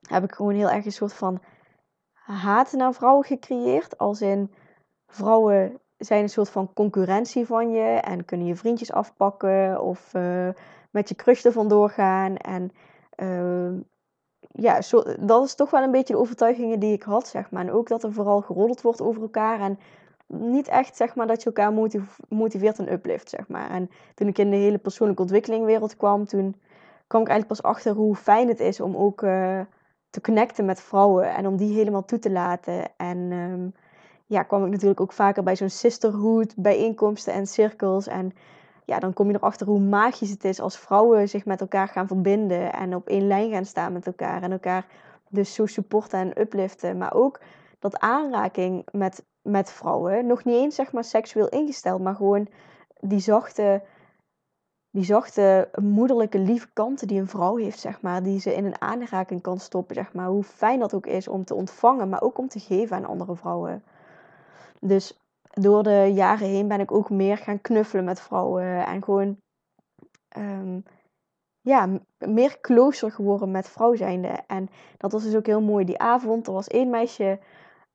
[0.08, 1.40] heb ik gewoon heel erg een soort van
[2.12, 3.98] haat naar vrouwen gecreëerd.
[3.98, 4.54] Als in
[5.06, 10.48] vrouwen zijn een soort van concurrentie van je en kunnen je vriendjes afpakken of uh,
[10.90, 12.36] met je crush er vandoor gaan.
[12.36, 12.72] En
[13.16, 13.80] uh,
[14.52, 17.62] ja, zo, dat is toch wel een beetje de overtuigingen die ik had, zeg maar.
[17.62, 19.78] En ook dat er vooral geroddeld wordt over elkaar en
[20.26, 21.72] niet echt, zeg maar, dat je elkaar
[22.28, 23.70] motiveert en uplift, zeg maar.
[23.70, 26.56] En toen ik in de hele persoonlijke ontwikkelingwereld kwam, toen
[27.06, 29.60] kwam ik eigenlijk pas achter hoe fijn het is om ook uh,
[30.10, 32.96] te connecten met vrouwen en om die helemaal toe te laten.
[32.96, 33.74] En um,
[34.26, 38.06] ja, kwam ik natuurlijk ook vaker bij zo'n sisterhood, bijeenkomsten en cirkels.
[38.06, 38.32] En
[38.84, 42.06] ja, dan kom je erachter hoe magisch het is als vrouwen zich met elkaar gaan
[42.06, 44.42] verbinden en op één lijn gaan staan met elkaar.
[44.42, 44.86] En elkaar
[45.28, 46.98] dus zo supporten en upliften.
[46.98, 47.40] Maar ook
[47.78, 52.48] dat aanraking met, met vrouwen, nog niet eens zeg maar seksueel ingesteld, maar gewoon
[53.00, 53.82] die zachte,
[54.90, 58.80] die zachte moederlijke lieve kanten die een vrouw heeft, zeg maar, die ze in een
[58.80, 60.26] aanraking kan stoppen, zeg maar.
[60.26, 63.36] Hoe fijn dat ook is om te ontvangen, maar ook om te geven aan andere
[63.36, 63.84] vrouwen.
[64.80, 65.21] Dus
[65.52, 68.86] door de jaren heen ben ik ook meer gaan knuffelen met vrouwen.
[68.86, 69.36] En gewoon
[70.28, 70.78] ehm,
[71.60, 71.88] ja,
[72.18, 73.94] meer closer geworden met vrouw.
[73.94, 76.46] En dat was dus ook heel mooi die avond.
[76.46, 77.38] Er was één meisje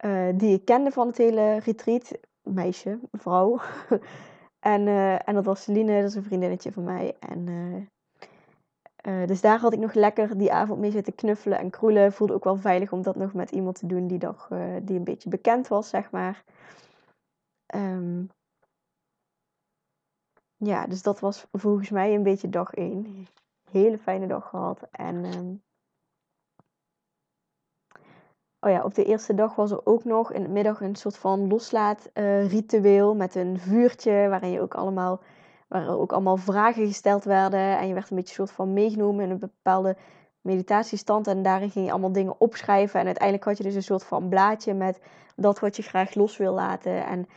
[0.06, 2.12] uh, die ik kende van het hele retreat.
[2.41, 3.60] Meisje, vrouw.
[4.60, 7.15] en, uh, en dat was Celine, dat is een vriendinnetje van mij.
[7.20, 12.13] En uh, dus daar had ik nog lekker die avond mee zitten knuffelen en kroelen.
[12.13, 14.50] Voelde ook wel veilig om dat nog met iemand te doen die, dag,
[14.82, 16.43] die een beetje bekend was, zeg maar.
[17.75, 18.30] Um,
[20.56, 23.27] ja, dus dat was volgens mij een beetje dag één.
[23.71, 24.88] Hele fijne dag gehad.
[24.91, 25.63] En um,
[28.60, 31.17] oh ja, op de eerste dag was er ook nog in de middag een soort
[31.17, 35.21] van loslaat uh, ritueel met een vuurtje waarin je ook allemaal
[35.67, 39.23] waar er ook allemaal vragen gesteld werden en je werd een beetje soort van meegenomen
[39.23, 39.97] in een bepaalde
[40.41, 44.03] meditatiestand en daarin ging je allemaal dingen opschrijven en uiteindelijk had je dus een soort
[44.03, 44.99] van blaadje met
[45.36, 47.27] dat wat je graag los wil laten en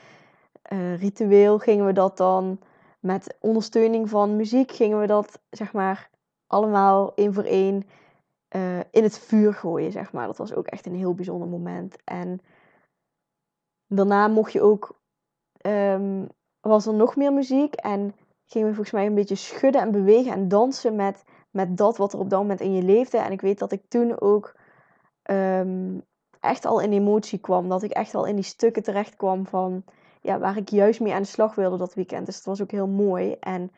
[0.73, 2.59] uh, ritueel gingen we dat dan
[3.01, 6.11] met ondersteuning van muziek, gingen we dat zeg maar
[6.47, 7.83] allemaal één voor één
[8.57, 10.27] uh, in het vuur gooien, zeg maar.
[10.27, 11.97] Dat was ook echt een heel bijzonder moment.
[12.05, 12.41] En
[13.87, 15.01] daarna mocht je ook,
[15.67, 16.29] um,
[16.61, 18.15] was er nog meer muziek en
[18.47, 22.13] gingen we volgens mij een beetje schudden en bewegen en dansen met, met dat wat
[22.13, 23.19] er op dat moment in je leefde.
[23.19, 24.57] En ik weet dat ik toen ook
[25.31, 26.03] um,
[26.41, 29.85] echt al in emotie kwam, dat ik echt al in die stukken terecht kwam van
[30.21, 32.27] ja, waar ik juist mee aan de slag wilde dat weekend.
[32.27, 33.37] Dus het was ook heel mooi.
[33.41, 33.71] En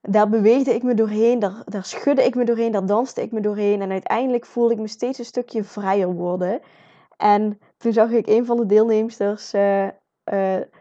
[0.00, 3.40] daar beweegde ik me doorheen, daar, daar schudde ik me doorheen, daar danste ik me
[3.40, 3.80] doorheen.
[3.80, 6.60] En uiteindelijk voelde ik me steeds een stukje vrijer worden.
[7.16, 9.86] En toen zag ik een van de deelnemsters uh,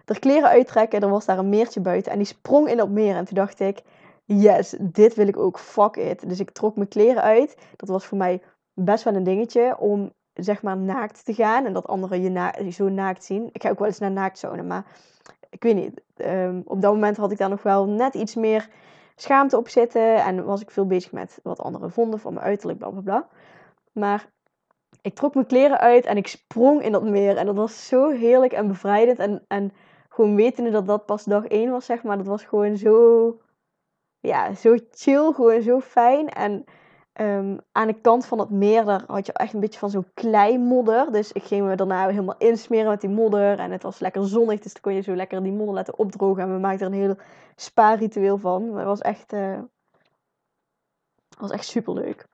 [0.06, 1.02] er kleren uittrekken.
[1.02, 3.16] Er was daar een meertje buiten en die sprong in op meer.
[3.16, 3.82] En toen dacht ik,
[4.26, 6.30] yes, dit wil ik ook, fuck it.
[6.30, 7.58] Dus ik trok mijn kleren uit.
[7.76, 8.42] Dat was voor mij
[8.74, 12.90] best wel een dingetje om zeg maar naakt te gaan en dat anderen je, zo
[12.90, 13.50] naakt zien.
[13.52, 14.86] Ik ga ook wel eens naar naaktzonen, maar
[15.50, 16.02] ik weet niet.
[16.16, 18.70] Um, op dat moment had ik daar nog wel net iets meer
[19.16, 22.80] schaamte op zitten en was ik veel bezig met wat anderen vonden van mijn uiterlijk,
[22.80, 23.28] bla bla bla.
[23.92, 24.28] Maar
[25.02, 28.10] ik trok mijn kleren uit en ik sprong in dat meer en dat was zo
[28.10, 29.72] heerlijk en bevrijdend en, en
[30.10, 33.40] gewoon wetende dat dat pas dag één was, zeg maar, dat was gewoon zo,
[34.20, 36.66] ja, zo chill, gewoon zo fijn en
[37.22, 40.08] Um, aan de kant van het meer, daar had je echt een beetje van zo'n
[40.14, 41.12] kleimodder.
[41.12, 43.60] Dus ik ging me daarna helemaal insmeren met die modder.
[43.60, 46.44] En het was lekker zonnig, dus dan kon je zo lekker die modder laten opdrogen.
[46.44, 47.18] En we maakten er een heel
[47.56, 48.76] spa-ritueel van.
[48.76, 49.60] Het was echt, uh,
[51.38, 52.28] was echt super leuk.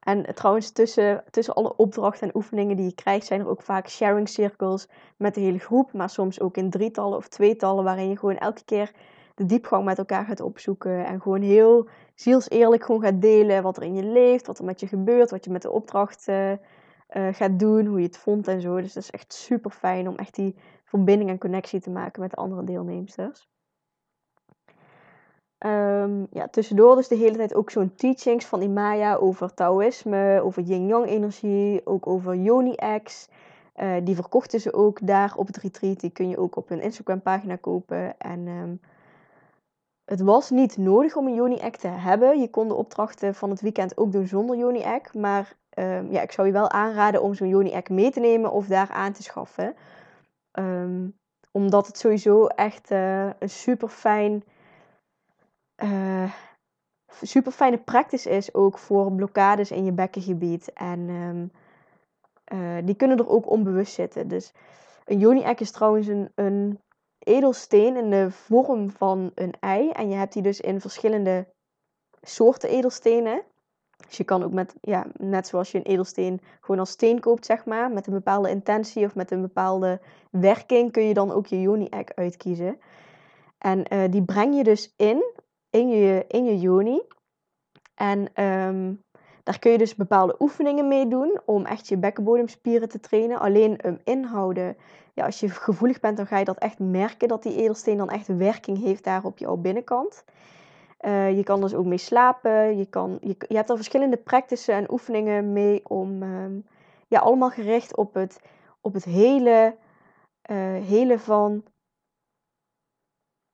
[0.00, 3.88] En trouwens, tussen, tussen alle opdrachten en oefeningen die je krijgt, zijn er ook vaak
[3.88, 5.92] sharing circles met de hele groep.
[5.92, 8.92] Maar soms ook in drietallen of tweetallen, waarin je gewoon elke keer
[9.34, 11.06] de diepgang met elkaar gaat opzoeken.
[11.06, 14.80] En gewoon heel zielseerlijk gewoon gaat delen wat er in je leeft, wat er met
[14.80, 16.52] je gebeurt, wat je met de opdracht uh,
[17.32, 18.76] gaat doen, hoe je het vond en zo.
[18.76, 22.30] Dus dat is echt super fijn om echt die verbinding en connectie te maken met
[22.30, 23.48] de andere deelnemers.
[25.58, 30.62] Um, ja, tussendoor dus de hele tijd ook zo'n teachings van Imaya over Taoïsme, over
[30.62, 33.28] yin-yang energie, ook over Yoni-X.
[33.76, 36.00] Uh, die verkochten ze ook daar op het retreat.
[36.00, 38.18] Die kun je ook op hun Instagram pagina kopen.
[38.18, 38.80] En um,
[40.04, 42.40] het was niet nodig om een Yoni Egg te hebben.
[42.40, 45.14] Je kon de opdrachten van het weekend ook doen zonder Yoni Egg.
[45.14, 48.52] Maar um, ja, ik zou je wel aanraden om zo'n Yoni Egg mee te nemen
[48.52, 49.74] of daar aan te schaffen.
[50.52, 51.14] Um,
[51.50, 54.44] omdat het sowieso echt uh, een super fijn,
[55.82, 56.32] uh,
[57.22, 60.72] super fijne practice is ook voor blokkades in je bekkengebied.
[60.72, 61.50] En um,
[62.52, 64.28] uh, die kunnen er ook onbewust zitten.
[64.28, 64.52] Dus
[65.04, 66.80] een Yoni-egg is trouwens een, een
[67.24, 69.90] edelsteen in de vorm van een ei.
[69.90, 71.46] En je hebt die dus in verschillende
[72.22, 73.42] soorten edelstenen.
[74.06, 77.46] Dus je kan ook met, ja, net zoals je een edelsteen gewoon als steen koopt,
[77.46, 81.46] zeg maar, met een bepaalde intentie of met een bepaalde werking, kun je dan ook
[81.46, 82.78] je yoni-egg uitkiezen.
[83.58, 85.24] En uh, die breng je dus in,
[85.70, 87.02] in je, in je yoni.
[87.94, 89.00] En um,
[89.42, 93.38] daar kun je dus bepaalde oefeningen mee doen om echt je bekkenbodemspieren te trainen.
[93.38, 94.76] Alleen um, inhouden,
[95.14, 98.10] ja, als je gevoelig bent, dan ga je dat echt merken dat die edelsteen dan
[98.10, 100.24] echt werking heeft daar op jouw binnenkant.
[101.00, 102.78] Uh, je kan dus ook mee slapen.
[102.78, 106.66] Je, kan, je, je hebt er verschillende practices en oefeningen mee om um,
[107.08, 108.40] ja, allemaal gericht op het,
[108.80, 109.76] op het hele,
[110.50, 111.64] uh, hele van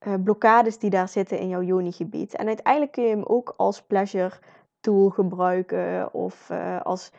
[0.07, 2.35] uh, blokkades die daar zitten in jouw yoni-gebied.
[2.35, 4.33] En uiteindelijk kun je hem ook als pleasure
[4.81, 6.51] tool gebruiken of
[6.83, 7.13] als,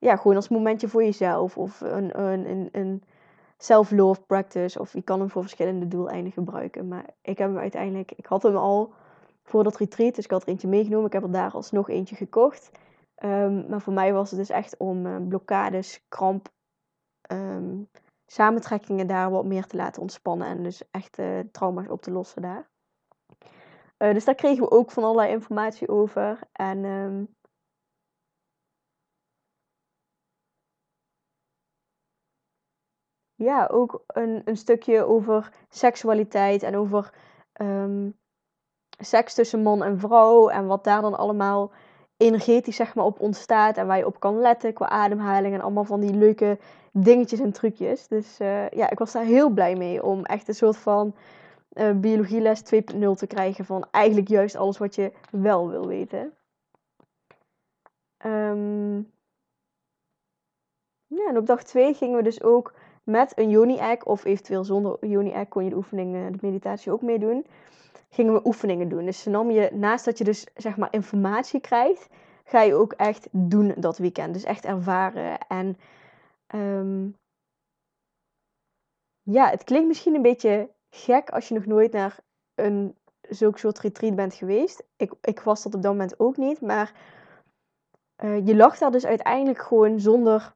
[0.00, 3.02] ja, gewoon als momentje voor jezelf of een, een, een, een
[3.56, 4.80] self-love practice.
[4.80, 6.88] Of je kan hem voor verschillende doeleinden gebruiken.
[6.88, 8.92] Maar ik heb hem uiteindelijk, ik had hem al
[9.42, 10.14] voor dat retreat.
[10.14, 11.06] Dus ik had er eentje meegenomen.
[11.06, 12.70] Ik heb er daar alsnog eentje gekocht.
[13.24, 16.48] Um, maar voor mij was het dus echt om uh, blokkades, kramp,
[17.32, 17.88] um,
[18.26, 20.46] samentrekkingen daar wat meer te laten ontspannen.
[20.46, 22.68] En dus echt uh, trauma's op te lossen daar.
[23.98, 26.38] Uh, dus daar kregen we ook van allerlei informatie over.
[26.52, 27.34] En um,
[33.34, 37.12] ja, ook een, een stukje over seksualiteit en over
[37.60, 38.18] um,
[38.98, 41.72] seks tussen man en vrouw en wat daar dan allemaal
[42.16, 45.84] energetisch zeg maar op ontstaat en waar je op kan letten qua ademhaling en allemaal
[45.84, 46.58] van die leuke
[46.92, 48.08] dingetjes en trucjes.
[48.08, 51.14] Dus uh, ja, ik was daar heel blij mee om echt een soort van
[51.72, 52.80] uh, biologieles 2.0
[53.16, 56.32] te krijgen van eigenlijk juist alles wat je wel wil weten.
[58.26, 59.12] Um,
[61.06, 65.06] ja, en op dag 2 gingen we dus ook met een yoni-egg of eventueel zonder
[65.06, 67.46] yoni-egg kon je de oefening, de meditatie ook meedoen
[68.14, 69.04] gingen we oefeningen doen.
[69.04, 72.08] Dus nam je, naast dat je dus zeg maar informatie krijgt,
[72.44, 74.34] ga je ook echt doen dat weekend.
[74.34, 75.38] Dus echt ervaren.
[75.48, 75.76] En
[76.54, 77.16] um,
[79.22, 82.18] ja, het klinkt misschien een beetje gek als je nog nooit naar
[82.54, 84.84] een zulk soort retreat bent geweest.
[84.96, 86.92] Ik, ik was dat op dat moment ook niet, maar
[88.24, 90.54] uh, je lag daar dus uiteindelijk gewoon zonder,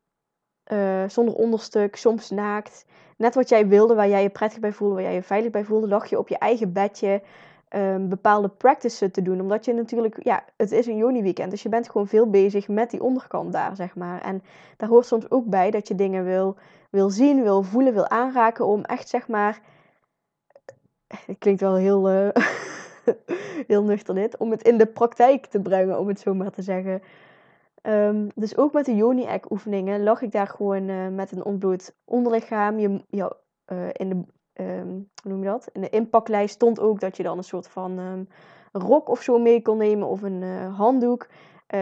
[0.72, 2.85] uh, zonder onderstuk, soms naakt.
[3.16, 5.64] Net wat jij wilde, waar jij je prettig bij voelde, waar jij je veilig bij
[5.64, 7.22] voelde, lag je op je eigen bedje
[7.70, 9.40] um, bepaalde practices te doen.
[9.40, 11.50] Omdat je natuurlijk, ja, het is een joni weekend.
[11.50, 14.20] Dus je bent gewoon veel bezig met die onderkant daar, zeg maar.
[14.20, 14.42] En
[14.76, 16.57] daar hoort soms ook bij dat je dingen wil,
[16.90, 18.66] wil zien, wil voelen, wil aanraken.
[18.66, 19.61] Om echt, zeg maar.
[21.26, 22.28] Het klinkt wel heel, uh,
[23.66, 24.37] heel nuchter dit.
[24.37, 27.02] Om het in de praktijk te brengen, om het zo maar te zeggen.
[27.82, 31.94] Um, dus ook met de Yoni-egg oefeningen lag ik daar gewoon uh, met een ontbloot
[32.04, 32.78] onderlichaam.
[32.78, 33.32] Je, ja,
[33.72, 34.16] uh, in de
[35.22, 35.68] hoe noem je dat?
[35.72, 38.28] In de inpaklijst stond ook dat je dan een soort van um,
[38.72, 41.26] rok of zo mee kon nemen of een uh, handdoek.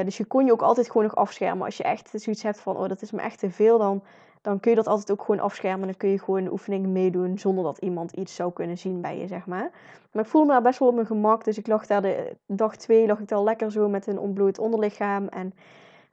[0.04, 1.64] Dus je kon je ook altijd gewoon nog afschermen.
[1.64, 4.02] Als je echt zoiets hebt van, oh dat is me echt te veel, dan,
[4.42, 5.86] dan kun je dat altijd ook gewoon afschermen.
[5.86, 9.26] Dan kun je gewoon oefeningen meedoen zonder dat iemand iets zou kunnen zien bij je,
[9.26, 9.70] zeg maar.
[10.12, 11.44] Maar ik voelde me daar best wel op mijn gemak.
[11.44, 14.58] Dus ik lag daar de dag twee, lag ik al lekker zo met een ontbloot
[14.58, 15.26] onderlichaam.
[15.26, 15.54] En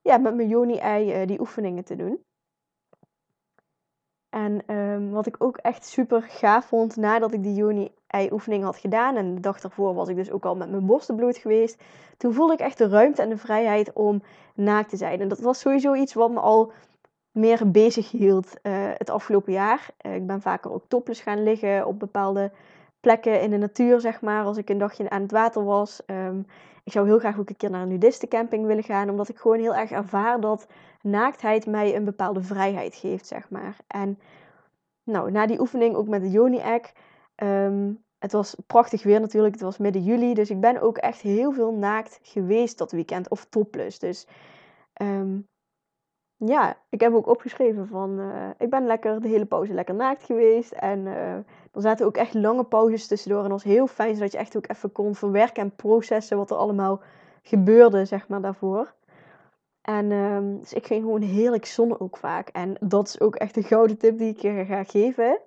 [0.04, 2.24] ja, met mijn joni-ei uh, die oefeningen te doen.
[4.30, 9.16] En um, wat ik ook echt super gaaf vond nadat ik die juni-ei-oefening had gedaan.
[9.16, 11.84] En de dag daarvoor was ik dus ook al met mijn borstenbloed geweest.
[12.18, 14.24] Toen voelde ik echt de ruimte en de vrijheid om
[14.56, 15.22] naakt te zijn.
[15.22, 16.72] En dat was sowieso iets wat me al
[17.32, 19.90] meer bezig hield uh, het afgelopen jaar.
[20.02, 22.52] Uh, ik ben vaker ook topless gaan liggen op bepaalde
[23.00, 24.46] plekken in de natuur, zeg maar.
[24.46, 26.02] Als ik een dagje aan het water was.
[26.06, 26.46] Um,
[26.84, 29.10] ik zou heel graag ook een keer naar een nudistencamping willen gaan.
[29.10, 30.68] Omdat ik gewoon heel erg ervaar dat
[31.02, 33.78] naaktheid mij een bepaalde vrijheid geeft, zeg maar.
[33.88, 34.20] En
[35.04, 36.92] nou, na die oefening ook met de Yoni-egg.
[37.36, 39.54] Um, het was prachtig weer natuurlijk.
[39.54, 40.34] Het was midden juli.
[40.34, 43.30] Dus ik ben ook echt heel veel naakt geweest dat weekend.
[43.30, 44.00] Of topless.
[44.00, 44.28] Dus
[45.02, 45.48] um,
[46.38, 48.20] ja, ik heb ook opgeschreven van...
[48.20, 50.72] Uh, ik ben lekker de hele pauze lekker naakt geweest.
[50.72, 53.44] En uh, er zaten ook echt lange pauzes tussendoor.
[53.44, 56.38] En dat was heel fijn, zodat je echt ook even kon verwerken en processen...
[56.38, 57.02] wat er allemaal
[57.42, 58.94] gebeurde, zeg maar, daarvoor.
[59.82, 62.48] En um, dus ik ging gewoon heerlijk zonnen ook vaak.
[62.48, 65.40] En dat is ook echt een gouden tip die ik je ga geven.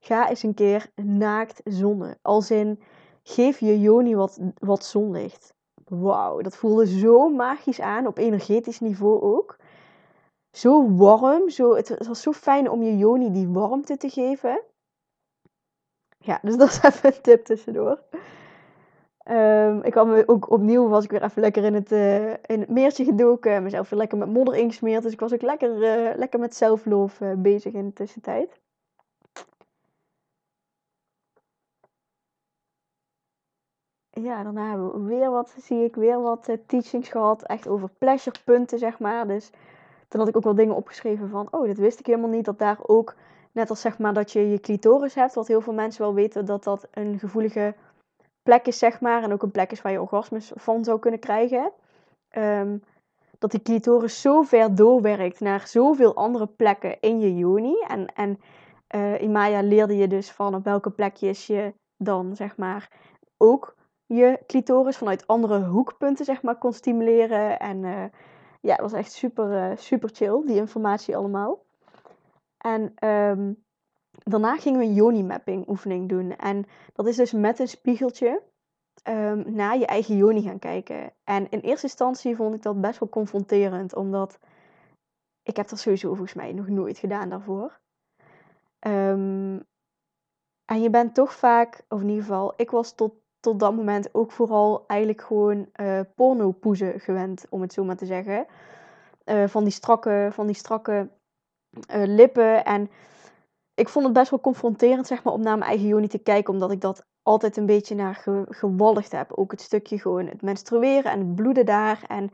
[0.00, 2.18] Ga eens een keer naakt zonnen.
[2.22, 2.80] Als in,
[3.22, 5.54] geef je Joni wat, wat zonlicht.
[5.84, 9.56] Wauw, dat voelde zo magisch aan, op energetisch niveau ook.
[10.58, 14.62] Zo warm, zo, het was zo fijn om je Joni die warmte te geven.
[16.18, 18.02] Ja, dus dat is even een tip tussendoor.
[19.30, 22.68] Um, ik kwam ook opnieuw, was ik weer even lekker in het, uh, in het
[22.68, 23.62] meertje gedoken.
[23.62, 25.02] Mezelf weer lekker met modder ingesmeerd.
[25.02, 28.60] Dus ik was ook lekker, uh, lekker met zelfloof uh, bezig in de tussentijd.
[34.10, 37.42] Ja, daarna hebben we weer wat, zie ik weer wat teachings gehad.
[37.42, 39.26] Echt over pleasurepunten, zeg maar.
[39.26, 39.50] Dus
[40.08, 42.44] toen had ik ook wel dingen opgeschreven van, oh, dit wist ik helemaal niet.
[42.44, 43.14] Dat daar ook,
[43.52, 45.34] net als zeg maar dat je je clitoris hebt.
[45.34, 47.74] Wat heel veel mensen wel weten dat dat een gevoelige
[48.42, 49.22] plek is, zeg maar.
[49.22, 51.72] En ook een plek is waar je orgasmes van zou kunnen krijgen.
[52.36, 52.82] Um,
[53.38, 57.80] dat die clitoris zo ver doorwerkt naar zoveel andere plekken in je joni.
[57.88, 58.40] En, en
[58.94, 62.90] uh, in Maya leerde je dus van op welke plekjes je dan, zeg maar,
[63.36, 63.74] ook
[64.06, 67.58] je clitoris vanuit andere hoekpunten, zeg maar, kon stimuleren.
[67.58, 68.04] En uh,
[68.60, 71.64] ja, het was echt super, uh, super chill, die informatie allemaal.
[72.58, 73.64] En um,
[74.24, 76.36] daarna gingen we een yoni-mapping oefening doen.
[76.36, 78.42] En dat is dus met een spiegeltje
[79.08, 81.12] um, naar je eigen yoni gaan kijken.
[81.24, 84.38] En in eerste instantie vond ik dat best wel confronterend, omdat
[85.42, 87.80] ik heb dat sowieso volgens mij nog nooit gedaan daarvoor.
[88.86, 89.66] Um,
[90.64, 94.14] en je bent toch vaak, of in ieder geval, ik was tot, tot dat moment
[94.14, 98.46] ook vooral eigenlijk gewoon uh, pornopoezen gewend, om het zo maar te zeggen.
[99.24, 101.08] Uh, van die strakke, van die strakke
[101.94, 102.64] uh, lippen.
[102.64, 102.90] En
[103.74, 106.52] ik vond het best wel confronterend, zeg maar, om naar mijn eigen joni te kijken.
[106.52, 109.32] Omdat ik dat altijd een beetje naar ge, gewalligd heb.
[109.32, 112.04] Ook het stukje gewoon het menstrueren en het bloeden daar.
[112.06, 112.30] En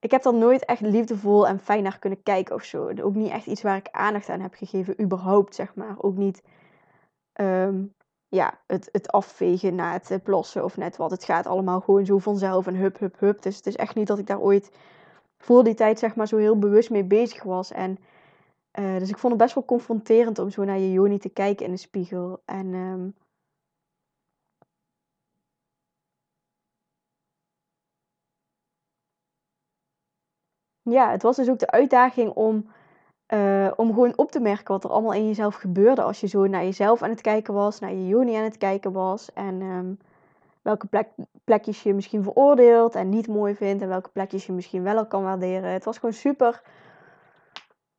[0.00, 2.92] ik heb er nooit echt liefdevol en fijn naar kunnen kijken of zo.
[3.02, 5.94] Ook niet echt iets waar ik aandacht aan heb gegeven, überhaupt, zeg maar.
[5.98, 6.42] Ook niet
[7.40, 7.94] um,
[8.28, 11.10] ja, het, het afvegen na het plassen of net wat.
[11.10, 13.42] Het gaat allemaal gewoon zo vanzelf en hup, hup, hup.
[13.42, 14.70] Dus het is echt niet dat ik daar ooit
[15.38, 17.72] voor die tijd, zeg maar, zo heel bewust mee bezig was.
[17.72, 17.98] En
[18.78, 21.66] uh, dus ik vond het best wel confronterend om zo naar je Joni te kijken
[21.66, 22.42] in de spiegel.
[22.44, 23.14] En um,
[30.82, 32.70] ja, het was dus ook de uitdaging om,
[33.34, 36.46] uh, om gewoon op te merken wat er allemaal in jezelf gebeurde als je zo
[36.46, 39.32] naar jezelf aan het kijken was, naar je Joni aan het kijken was.
[39.32, 39.98] En um,
[40.62, 41.08] welke plek,
[41.44, 45.22] plekjes je misschien veroordeelt en niet mooi vindt en welke plekjes je misschien wel kan
[45.22, 45.70] waarderen.
[45.70, 46.62] Het was gewoon super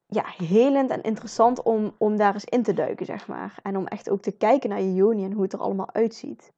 [0.05, 3.59] ja, helend en interessant om, om daar eens in te duiken, zeg maar.
[3.63, 6.51] En om echt ook te kijken naar je joni en hoe het er allemaal uitziet.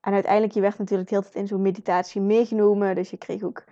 [0.00, 2.94] En uiteindelijk, je werd natuurlijk de hele tijd in zo'n meditatie meegenomen.
[2.94, 3.64] Dus je kreeg ook,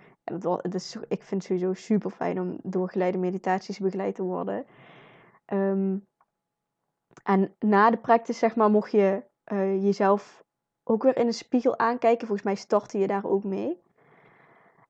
[1.07, 4.65] ik vind het sowieso super fijn om door geleide meditaties begeleid te worden.
[5.53, 6.05] Um,
[7.23, 10.43] en na de practice, zeg maar, mocht je uh, jezelf
[10.83, 12.27] ook weer in de spiegel aankijken.
[12.27, 13.81] Volgens mij startte je daar ook mee.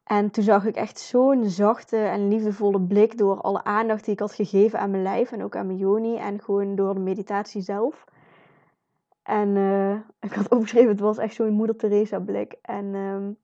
[0.03, 4.19] En toen zag ik echt zo'n zachte en liefdevolle blik door alle aandacht die ik
[4.19, 7.61] had gegeven aan mijn lijf en ook aan mijn joni en gewoon door de meditatie
[7.61, 8.05] zelf.
[9.23, 12.55] En uh, ik had opgeschreven, het was echt zo'n moeder Teresa blik.
[12.61, 13.37] En um,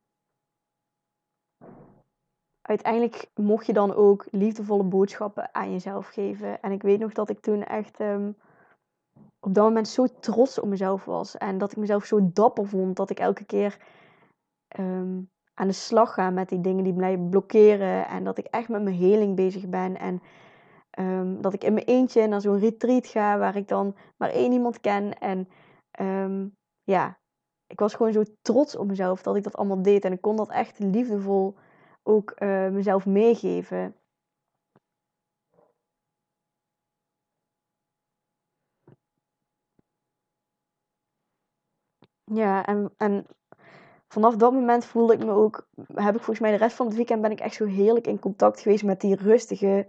[2.70, 6.62] uiteindelijk mocht je dan ook liefdevolle boodschappen aan jezelf geven.
[6.62, 8.36] En ik weet nog dat ik toen echt um,
[9.40, 11.38] op dat moment zo trots op mezelf was.
[11.38, 13.78] En dat ik mezelf zo dapper vond dat ik elke keer
[14.80, 18.08] um, aan de slag ga met die dingen die mij blokkeren.
[18.08, 19.98] En dat ik echt met mijn heling bezig ben.
[19.98, 20.22] En
[21.00, 24.52] um, dat ik in mijn eentje naar zo'n retreat ga waar ik dan maar één
[24.52, 25.20] iemand ken.
[25.20, 25.48] En
[26.84, 27.20] ja,
[27.68, 30.06] ik was gewoon zo trots op mezelf dat ik dat allemaal deed.
[30.06, 31.56] En ik kon dat echt liefdevol
[32.10, 33.96] ook uh, mezelf meegeven.
[42.24, 43.26] Ja, en, en
[44.08, 46.96] vanaf dat moment voelde ik me ook, heb ik volgens mij de rest van het
[46.96, 49.88] weekend ben ik echt zo heerlijk in contact geweest met die rustige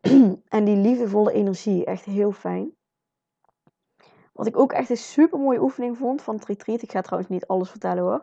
[0.48, 1.84] en die liefdevolle energie.
[1.84, 2.76] Echt heel fijn.
[4.32, 6.82] Wat ik ook echt een super mooie oefening vond van het retreat.
[6.82, 8.22] Ik ga trouwens niet alles vertellen hoor.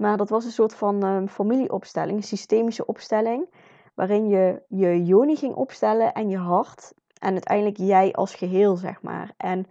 [0.00, 3.48] Maar dat was een soort van um, familieopstelling, een systemische opstelling.
[3.94, 6.92] Waarin je je joni ging opstellen en je hart.
[7.18, 9.34] En uiteindelijk jij als geheel, zeg maar.
[9.36, 9.66] En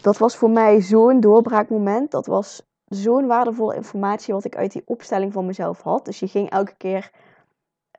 [0.00, 2.10] dat was voor mij zo'n doorbraakmoment.
[2.10, 6.04] Dat was zo'n waardevolle informatie wat ik uit die opstelling van mezelf had.
[6.04, 7.10] Dus je ging elke keer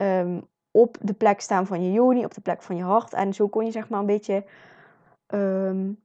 [0.02, 3.14] um, op de plek staan van je joni, op de plek van je hart.
[3.14, 4.44] En zo kon je zeg maar een beetje...
[5.28, 6.00] Um,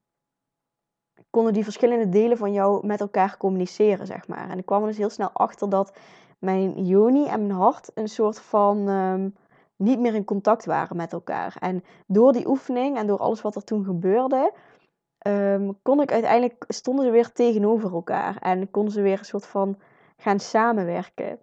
[1.35, 4.51] konden die verschillende delen van jou met elkaar communiceren, zeg maar.
[4.51, 5.97] En ik kwam er dus heel snel achter dat
[6.39, 9.29] mijn joni en mijn hart een soort van ehm,
[9.77, 11.57] niet meer in contact waren met elkaar.
[11.59, 14.53] En door die oefening en door alles wat er toen gebeurde,
[15.19, 18.37] ehm, kon ik uiteindelijk, stonden ze weer tegenover elkaar.
[18.37, 19.79] En konden ze weer een soort van
[20.17, 21.39] gaan samenwerken.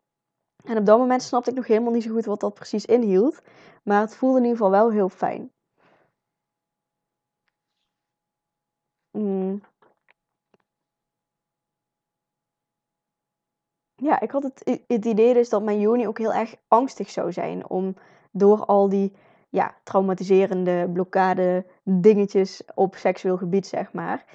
[0.63, 3.41] En op dat moment snapte ik nog helemaal niet zo goed wat dat precies inhield.
[3.83, 5.51] Maar het voelde in ieder geval wel heel fijn.
[9.13, 9.61] Mm.
[14.01, 17.31] Ja, ik had het, het idee dus dat mijn joni ook heel erg angstig zou
[17.31, 17.69] zijn.
[17.69, 17.95] Om
[18.31, 19.13] door al die
[19.49, 24.25] ja, traumatiserende blokkade dingetjes op seksueel gebied, zeg maar.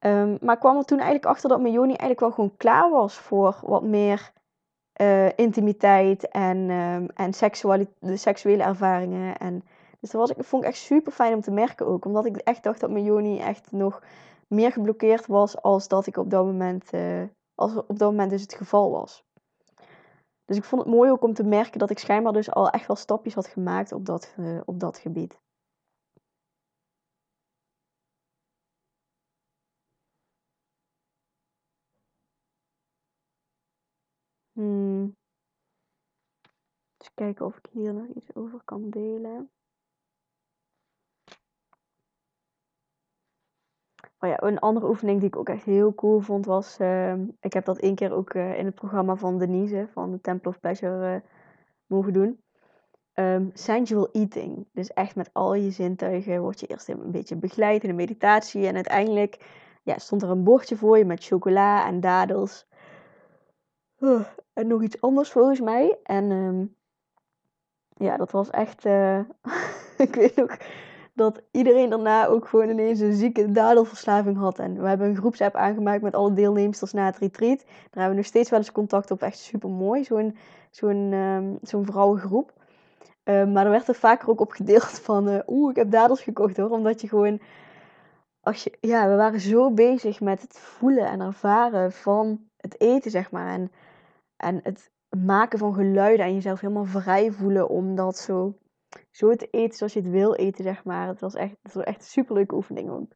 [0.00, 3.18] Um, maar kwam er toen eigenlijk achter dat mijn joni eigenlijk wel gewoon klaar was
[3.18, 4.32] voor wat meer
[5.00, 7.30] uh, intimiteit en, um, en
[7.98, 9.36] de seksuele ervaringen.
[9.36, 9.64] En,
[10.00, 12.04] dus dat was, ik, vond ik echt super fijn om te merken ook.
[12.04, 14.02] Omdat ik echt dacht dat mijn joni echt nog
[14.46, 17.22] meer geblokkeerd was als dat ik op dat moment, uh,
[17.58, 19.24] als op dat moment dus het geval was.
[20.44, 22.86] Dus ik vond het mooi ook om te merken dat ik schijnbaar dus al echt
[22.86, 25.40] wel stapjes had gemaakt op dat, uh, op dat gebied.
[34.52, 35.16] Hmm.
[37.14, 39.50] Kijken of ik hier nog iets over kan delen.
[44.20, 46.78] Oh ja, een andere oefening die ik ook echt heel cool vond was...
[46.80, 50.20] Uh, ik heb dat één keer ook uh, in het programma van Denise van de
[50.20, 51.20] Temple of Pleasure uh,
[51.86, 52.40] mogen doen.
[53.14, 54.66] Um, sensual eating.
[54.72, 58.66] Dus echt met al je zintuigen word je eerst een beetje begeleid in de meditatie.
[58.66, 59.38] En uiteindelijk
[59.82, 62.66] ja, stond er een bordje voor je met chocola en dadels.
[64.52, 65.98] en nog iets anders volgens mij.
[66.02, 66.76] En um,
[67.94, 68.84] ja, dat was echt.
[68.84, 69.18] Uh,
[70.06, 70.56] ik weet nog
[71.18, 74.58] dat iedereen daarna ook gewoon ineens een zieke dadelverslaving had.
[74.58, 77.58] En we hebben een groepsapp aangemaakt met alle deelnemers na het retreat.
[77.58, 79.22] Daar hebben we nog steeds wel eens contact op.
[79.22, 80.36] Echt super mooi, zo'n
[80.70, 82.52] zo'n um, zo'n vrouwengroep.
[83.24, 86.22] Um, maar er werd er vaker ook op gedeeld van, uh, oeh, ik heb dadels
[86.22, 86.70] gekocht hoor.
[86.70, 87.40] Omdat je gewoon,
[88.40, 93.10] als je, ja, we waren zo bezig met het voelen en ervaren van het eten,
[93.10, 93.52] zeg maar.
[93.52, 93.72] En,
[94.36, 94.90] en het
[95.24, 98.54] maken van geluiden en jezelf helemaal vrij voelen om dat zo,
[99.10, 101.08] zo te eten zoals je het wil eten, zeg maar.
[101.08, 103.12] Het was echt, het was echt een superleuke oefening ook.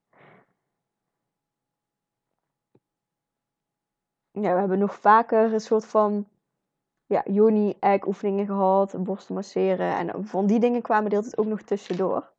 [4.30, 6.28] Ja, we hebben nog vaker een soort van
[7.06, 9.96] ja, joni-egg oefeningen gehad, borsten masseren.
[9.96, 12.32] En van die dingen kwamen deelt ook nog tussendoor.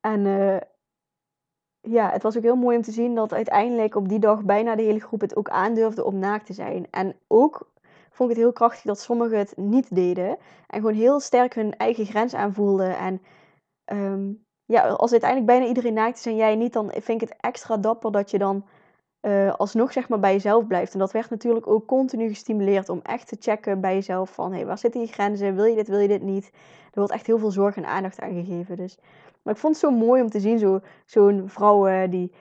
[0.00, 0.60] En uh,
[1.80, 4.76] ja, het was ook heel mooi om te zien dat uiteindelijk op die dag bijna
[4.76, 6.90] de hele groep het ook aandurfde om naakt te zijn.
[6.90, 7.72] En ook
[8.10, 10.36] vond ik het heel krachtig dat sommigen het niet deden.
[10.66, 12.96] En gewoon heel sterk hun eigen grens aanvoelden.
[12.96, 13.22] En
[13.92, 17.38] um, ja, als uiteindelijk bijna iedereen naakt is en jij niet, dan vind ik het
[17.40, 18.64] extra dapper dat je dan
[19.22, 20.92] uh, alsnog zeg maar bij jezelf blijft.
[20.92, 24.50] En dat werd natuurlijk ook continu gestimuleerd om echt te checken bij jezelf van...
[24.50, 25.54] hé, hey, waar zitten je grenzen?
[25.54, 26.50] Wil je dit, wil je dit niet?
[26.84, 28.76] Er wordt echt heel veel zorg en aandacht aan gegeven.
[28.76, 28.98] Dus.
[29.42, 32.38] Maar ik vond het zo mooi om te zien, zo'n zo vrouwen die, eh,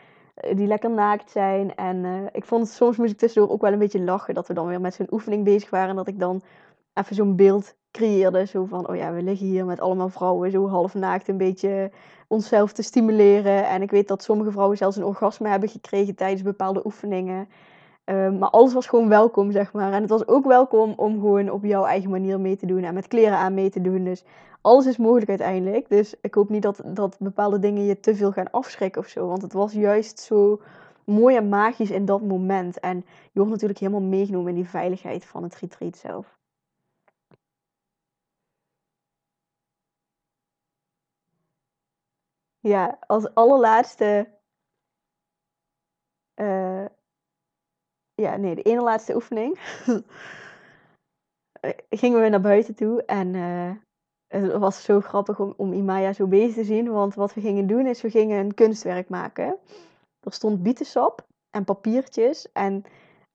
[0.56, 1.76] die lekker naakt zijn.
[1.76, 4.34] En uh, ik vond soms moest ik tussendoor ook wel een beetje lachen...
[4.34, 5.90] dat we dan weer met zo'n oefening bezig waren...
[5.90, 6.42] en dat ik dan
[6.94, 8.46] even zo'n beeld creëerde.
[8.46, 11.92] Zo van, oh ja, we liggen hier met allemaal vrouwen zo half naakt een beetje
[12.28, 13.68] onszelf te stimuleren.
[13.68, 17.48] En ik weet dat sommige vrouwen zelfs een orgasme hebben gekregen tijdens bepaalde oefeningen.
[18.10, 19.94] Um, maar alles was gewoon welkom, zeg maar.
[19.94, 22.94] En het was ook welkom om gewoon op jouw eigen manier mee te doen en
[22.94, 24.04] met kleren aan mee te doen.
[24.04, 24.24] Dus
[24.62, 25.90] alles is mogelijk uiteindelijk.
[25.90, 29.28] Dus ik hoop niet dat, dat bepaalde dingen je te veel gaan afschrikken of zo.
[29.28, 30.62] Want het was juist zo
[31.04, 32.80] mooi en magisch in dat moment.
[32.80, 32.98] En
[33.32, 36.38] je wordt natuurlijk helemaal meegenomen in die veiligheid van het retreat zelf.
[42.62, 44.28] Ja, als allerlaatste.
[46.36, 46.86] Uh,
[48.20, 49.60] ja, nee, de ene laatste oefening.
[51.60, 53.72] Eh, gingen we naar buiten toe en uh,
[54.28, 56.92] het was zo grappig om, om Imaya zo bezig te zien.
[56.92, 59.58] Want wat we gingen doen is, we gingen een kunstwerk maken.
[60.20, 62.52] Er stond bietensap en papiertjes.
[62.52, 62.84] En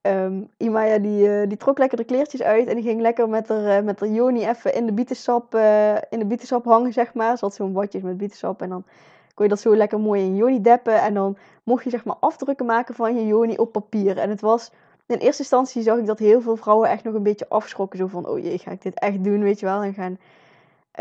[0.01, 3.85] um, Imaya die, die trok lekker de kleertjes uit en die ging lekker met haar,
[3.85, 5.55] met haar Joni even in de bietensap,
[6.09, 7.39] in de bietensap hangen, zeg maar.
[7.39, 8.85] Ze had zo'n watjes met bietensap en dan
[9.35, 11.01] kon je dat zo lekker mooi in joni deppen.
[11.01, 14.19] En dan mocht je zeg maar afdrukken maken van je joni op papier.
[14.19, 14.73] En het was,
[15.07, 17.99] in eerste instantie zag ik dat heel veel vrouwen echt nog een beetje afschrokken.
[17.99, 19.83] Zo van, oh jee, ga ik dit echt doen, weet je wel.
[19.83, 20.19] En gaan,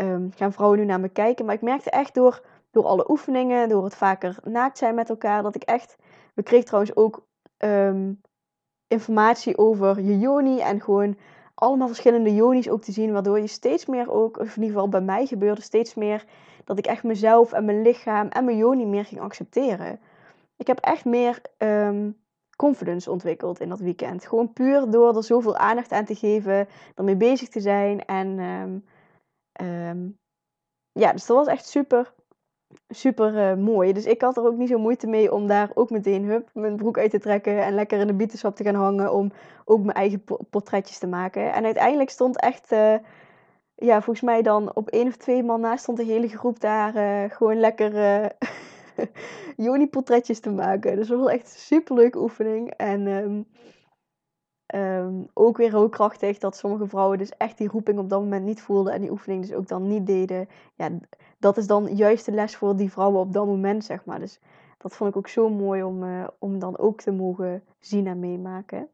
[0.00, 1.44] um, gaan vrouwen nu naar me kijken.
[1.44, 5.42] Maar ik merkte echt door, door alle oefeningen, door het vaker naakt zijn met elkaar,
[5.42, 5.96] dat ik echt...
[6.34, 7.26] We kregen trouwens ook
[7.58, 8.20] um,
[8.88, 11.16] informatie over je joni en gewoon
[11.54, 14.88] allemaal verschillende joni's ook te zien, waardoor je steeds meer ook, of in ieder geval
[14.88, 16.24] bij mij gebeurde steeds meer,
[16.64, 20.00] dat ik echt mezelf en mijn lichaam en mijn joni meer ging accepteren.
[20.56, 22.16] Ik heb echt meer um,
[22.56, 24.26] confidence ontwikkeld in dat weekend.
[24.26, 28.04] Gewoon puur door er zoveel aandacht aan te geven, ermee bezig te zijn.
[28.04, 28.78] En ehm,
[29.52, 30.08] ehm,
[30.92, 32.12] ja, dus dat was echt super,
[32.88, 33.92] super uh, mooi.
[33.92, 36.76] Dus ik had er ook niet zo moeite mee om daar ook meteen hup, mijn
[36.76, 39.12] broek uit te trekken en lekker in de bietensap te gaan hangen.
[39.12, 39.32] Om
[39.64, 41.52] ook mijn eigen portretjes te maken.
[41.52, 42.94] En uiteindelijk stond echt, uh,
[43.74, 46.96] ja, volgens mij dan op één of twee man naast stond de hele groep daar
[46.96, 47.92] uh, gewoon lekker
[49.56, 50.96] Joni-portretjes te maken.
[50.96, 52.70] Dus dat was echt een superleuke oefening.
[52.70, 53.46] En um,
[54.74, 58.44] um, ook weer heel krachtig dat sommige vrouwen dus echt die roeping op dat moment
[58.44, 58.92] niet voelden.
[58.92, 60.48] En die oefening dus ook dan niet deden.
[60.74, 60.90] Ja,
[61.38, 64.18] dat is dan juist de les voor die vrouwen op dat moment, zeg maar.
[64.18, 64.40] Dus
[64.78, 68.18] dat vond ik ook zo mooi om, uh, om dan ook te mogen zien en
[68.18, 68.88] meemaken.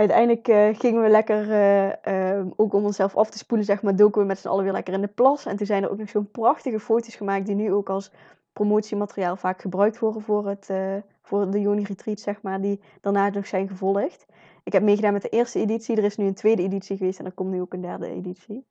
[0.00, 3.96] Uiteindelijk uh, gingen we lekker, uh, uh, ook om onszelf af te spoelen, zeg maar,
[3.96, 5.46] doken we met z'n allen weer lekker in de plas.
[5.46, 8.12] En toen zijn er ook nog zo'n prachtige foto's gemaakt die nu ook als
[8.52, 13.28] promotiemateriaal vaak gebruikt worden voor, het, uh, voor de Joni Retreat, zeg maar, die daarna
[13.28, 14.26] nog zijn gevolgd.
[14.64, 17.24] Ik heb meegedaan met de eerste editie, er is nu een tweede editie geweest en
[17.24, 18.66] er komt nu ook een derde editie.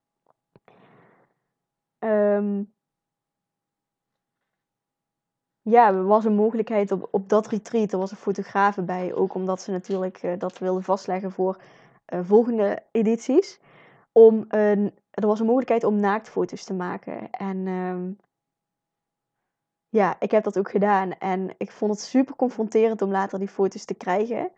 [2.00, 2.74] Um,
[5.70, 7.92] ja, er was een mogelijkheid op, op dat retreat.
[7.92, 11.62] Er was een fotograaf bij, ook omdat ze natuurlijk uh, dat wilden vastleggen voor
[12.14, 13.60] uh, volgende edities.
[14.12, 17.30] Om een, er was een mogelijkheid om naaktfoto's te maken.
[17.32, 18.18] En um,
[19.90, 21.12] ja, ik heb dat ook gedaan.
[21.12, 24.52] En ik vond het super confronterend om later die foto's te krijgen.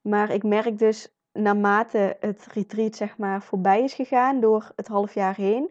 [0.00, 5.14] Maar ik merk dus naarmate het retreat zeg maar voorbij is gegaan door het half
[5.14, 5.70] jaar heen,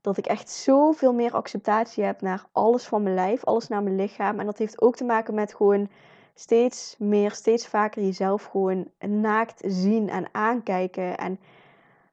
[0.00, 3.96] dat ik echt zoveel meer acceptatie heb naar alles van mijn lijf, alles naar mijn
[3.96, 4.38] lichaam.
[4.40, 5.88] En dat heeft ook te maken met gewoon
[6.34, 11.18] steeds meer, steeds vaker jezelf gewoon naakt zien en aankijken.
[11.18, 11.40] En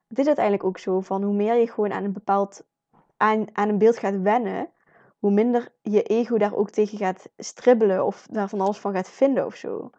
[0.08, 2.64] het is uiteindelijk ook zo van hoe meer je gewoon aan een bepaald
[3.16, 4.70] aan, aan een beeld gaat wennen,
[5.18, 9.08] hoe minder je ego daar ook tegen gaat stribbelen of daar van alles van gaat
[9.08, 9.90] vinden of zo.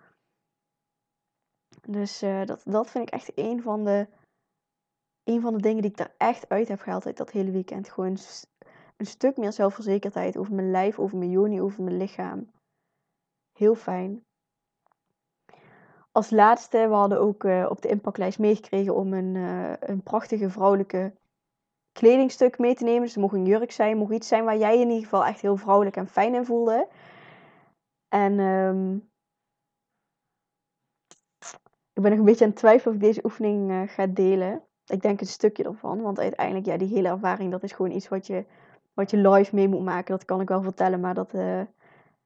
[1.88, 4.08] Dus uh, dat, dat vind ik echt een van, de,
[5.30, 7.90] een van de dingen die ik daar echt uit heb gehaald uit dat hele weekend.
[7.90, 8.18] Gewoon
[8.98, 12.52] een stuk meer zelfverzekerdheid over mijn lijf, over mijn joni, over mijn lichaam.
[13.58, 14.24] Heel fijn.
[16.12, 20.50] Als laatste, we hadden ook uh, op de impactlijst meegekregen om een, uh, een prachtige
[20.50, 21.14] vrouwelijke
[21.92, 23.02] kledingstuk mee te nemen.
[23.02, 25.42] Dus het mocht een jurk zijn, mocht iets zijn waar jij in ieder geval echt
[25.42, 26.88] heel vrouwelijk en fijn in voelde.
[28.08, 29.10] En um,
[31.94, 34.69] ik ben nog een beetje aan het twijfelen of ik deze oefening uh, ga delen.
[34.90, 38.08] Ik denk een stukje ervan, want uiteindelijk, ja, die hele ervaring, dat is gewoon iets
[38.08, 38.46] wat je,
[38.94, 40.16] wat je live mee moet maken.
[40.16, 41.62] Dat kan ik wel vertellen, maar dat, uh,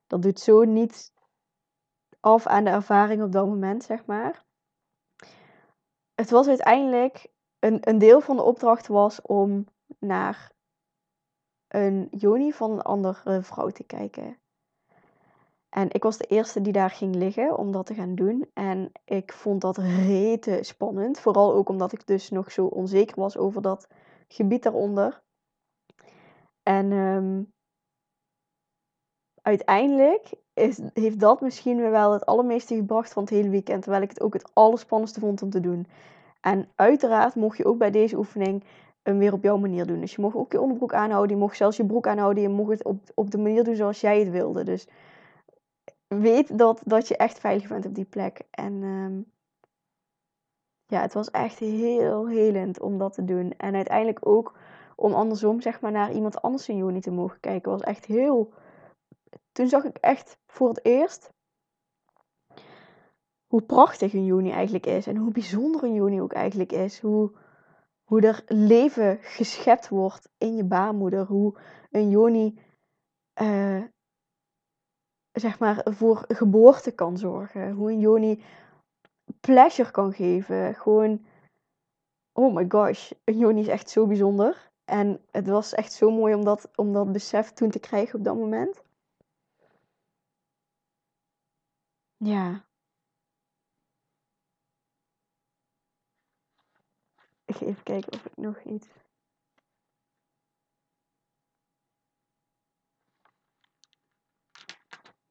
[0.07, 1.13] dat doet zo niet
[2.19, 4.45] af aan de ervaring op dat moment, zeg maar.
[6.15, 7.27] Het was uiteindelijk
[7.59, 9.65] een, een deel van de opdracht was om
[9.99, 10.51] naar
[11.67, 14.37] een joni van een andere vrouw te kijken.
[15.73, 18.49] En ik was de eerste die daar ging liggen om dat te gaan doen.
[18.53, 21.19] En ik vond dat rete spannend.
[21.19, 23.87] Vooral ook omdat ik dus nog zo onzeker was over dat
[24.27, 25.21] gebied daaronder.
[26.63, 27.53] En um,
[29.41, 33.81] uiteindelijk is, heeft dat misschien wel het allermeeste gebracht van het hele weekend.
[33.81, 35.87] Terwijl ik het ook het allerspannendste vond om te doen.
[36.41, 38.63] En uiteraard mocht je ook bij deze oefening
[39.03, 39.99] hem weer op jouw manier doen.
[39.99, 42.71] Dus je mocht ook je onderbroek aanhouden, je mocht zelfs je broek aanhouden, je mocht
[42.71, 44.63] het op, op de manier doen zoals jij het wilde.
[44.63, 44.87] Dus
[46.19, 48.41] weet dat, dat je echt veilig bent op die plek.
[48.51, 49.31] En um,
[50.87, 53.53] ja, het was echt heel helend om dat te doen.
[53.57, 54.53] En uiteindelijk ook
[54.95, 58.53] om andersom, zeg maar, naar iemand anders in juni te mogen kijken, was echt heel.
[59.51, 61.31] Toen zag ik echt voor het eerst
[63.47, 65.07] hoe prachtig een juni eigenlijk is.
[65.07, 66.99] En hoe bijzonder een juni ook eigenlijk is.
[66.99, 67.31] Hoe,
[68.03, 71.25] hoe er leven geschept wordt in je baarmoeder.
[71.25, 71.57] Hoe
[71.91, 72.59] een juni
[73.41, 73.83] uh,
[75.33, 77.71] zeg maar voor geboorte kan zorgen.
[77.71, 78.43] Hoe een joni
[79.39, 80.75] pleasure kan geven.
[80.75, 81.25] Gewoon,
[82.31, 84.71] oh my gosh, een joni is echt zo bijzonder.
[84.85, 88.25] En het was echt zo mooi om dat, om dat besef toen te krijgen op
[88.25, 88.81] dat moment.
[92.17, 92.63] Ja,
[97.45, 98.87] Ik ga even kijken of ik nog iets.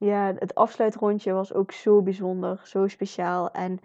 [0.03, 3.51] Ja, het afsluitrondje was ook zo bijzonder, zo speciaal.
[3.51, 3.81] En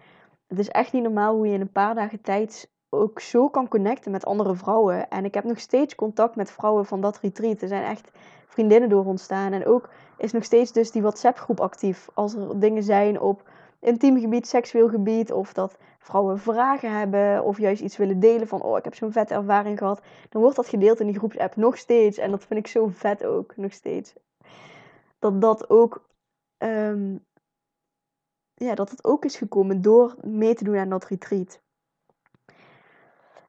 [0.47, 3.67] het is echt niet normaal hoe je in een paar dagen tijd ook zo kan
[3.67, 5.09] connecten met andere vrouwen.
[5.09, 7.61] En ik heb nog steeds contact met vrouwen van dat retreat.
[7.61, 8.11] Er zijn echt
[8.47, 9.53] vriendinnen door ontstaan.
[9.53, 12.09] En ook is nog steeds dus die WhatsApp groep actief.
[12.13, 13.49] Als er dingen zijn op
[13.79, 15.31] intiem gebied, seksueel gebied.
[15.31, 19.11] Of dat vrouwen vragen hebben of juist iets willen delen van, oh, ik heb zo'n
[19.11, 22.17] vette ervaring gehad, dan wordt dat gedeeld in die groepsapp nog steeds.
[22.17, 24.13] En dat vind ik zo vet ook, nog steeds.
[25.19, 26.09] Dat dat ook,
[26.57, 27.25] um,
[28.53, 31.61] ja, dat het ook is gekomen door mee te doen aan dat retreat.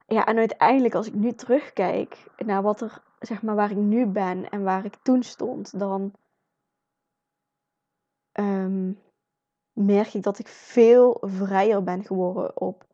[0.07, 4.05] Ja, en uiteindelijk als ik nu terugkijk naar wat er, zeg maar, waar ik nu
[4.05, 6.13] ben en waar ik toen stond, dan
[8.31, 8.91] ehm,
[9.73, 12.87] merk ik dat ik veel vrijer ben geworden op,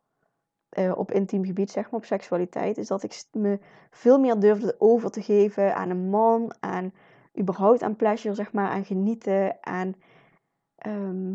[0.78, 2.74] uh, op intiem gebied, zeg maar, op seksualiteit.
[2.74, 3.58] Dus dat ik me
[3.90, 6.92] veel meer durfde over te geven aan een man, aan
[7.38, 9.94] überhaupt aan pleasure, zeg maar, aan genieten, aan
[10.76, 11.34] ehm,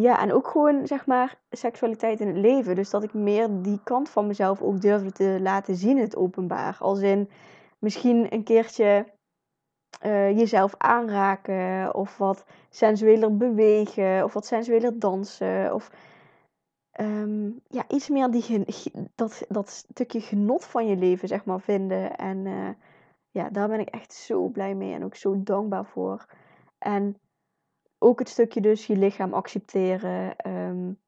[0.00, 2.74] ja, en ook gewoon, zeg maar, seksualiteit in het leven.
[2.74, 6.16] Dus dat ik meer die kant van mezelf ook durfde te laten zien in het
[6.16, 6.76] openbaar.
[6.80, 7.30] Als in
[7.78, 9.06] misschien een keertje
[10.04, 11.94] uh, jezelf aanraken.
[11.94, 14.24] Of wat sensueler bewegen.
[14.24, 15.74] Of wat sensueler dansen.
[15.74, 15.90] Of
[17.00, 18.64] um, ja, iets meer die,
[19.14, 22.16] dat, dat stukje genot van je leven, zeg maar, vinden.
[22.16, 22.68] En uh,
[23.30, 26.26] ja, daar ben ik echt zo blij mee en ook zo dankbaar voor.
[26.78, 27.16] En
[27.98, 30.98] ook het stukje dus je lichaam accepteren, um,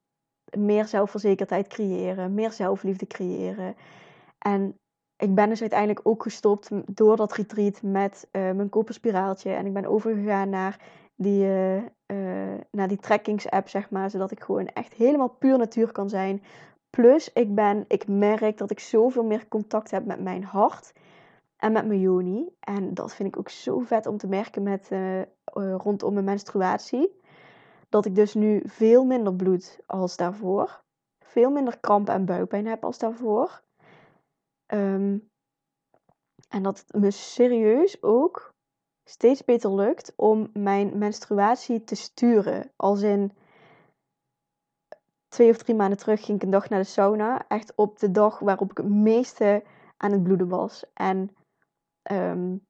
[0.59, 3.77] meer zelfverzekerdheid creëren, meer zelfliefde creëren.
[4.39, 4.79] En
[5.17, 9.51] ik ben dus uiteindelijk ook gestopt door dat retreat met uh, mijn koperspiraaltje.
[9.51, 10.81] En ik ben overgegaan naar
[11.17, 11.83] die, uh,
[12.71, 14.11] naar die trackings-app, zeg maar.
[14.11, 16.43] Zodat ik gewoon echt helemaal puur natuur kan zijn.
[16.91, 20.93] Plus, ik, ben, ik merk dat ik zoveel meer contact heb met mijn hart
[21.61, 22.57] en met mijn joni.
[22.61, 25.23] En dat vind ik ook zo vet om te merken met, uh,
[25.77, 27.21] rondom mijn menstruatie.
[27.89, 30.83] Dat ik dus nu veel minder bloed als daarvoor.
[31.25, 33.63] Veel minder krampen en buikpijn heb als daarvoor.
[34.67, 35.29] Um,
[36.49, 38.55] en dat het me serieus ook
[39.05, 42.73] steeds beter lukt om mijn menstruatie te sturen.
[42.77, 43.33] Als in
[45.29, 47.49] twee of drie maanden terug ging ik een dag naar de sauna.
[47.49, 49.63] Echt op de dag waarop ik het meeste
[49.97, 50.85] aan het bloeden was.
[50.95, 51.35] En
[52.03, 52.67] um,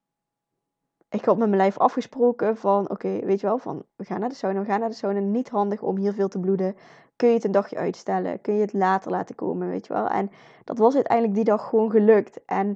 [1.11, 4.29] ik had met mijn lijf afgesproken van, oké, weet je wel, van we gaan naar
[4.29, 5.19] de sauna, we gaan naar de sauna.
[5.19, 6.75] Niet handig om hier veel te bloeden.
[7.15, 8.41] Kun je het een dagje uitstellen?
[8.41, 10.07] Kun je het later laten komen, weet je wel?
[10.07, 10.31] En
[10.63, 12.45] dat was uiteindelijk die dag gewoon gelukt.
[12.45, 12.67] En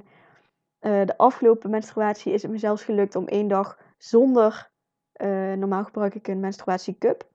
[0.80, 4.70] uh, de afgelopen menstruatie is het me zelfs gelukt om één dag zonder,
[5.22, 7.28] uh, normaal gebruik ik een menstruatiecup,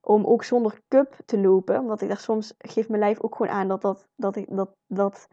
[0.00, 1.78] om ook zonder cup te lopen.
[1.80, 5.28] Omdat ik daar soms, geeft mijn lijf ook gewoon aan dat, dat, dat, dat,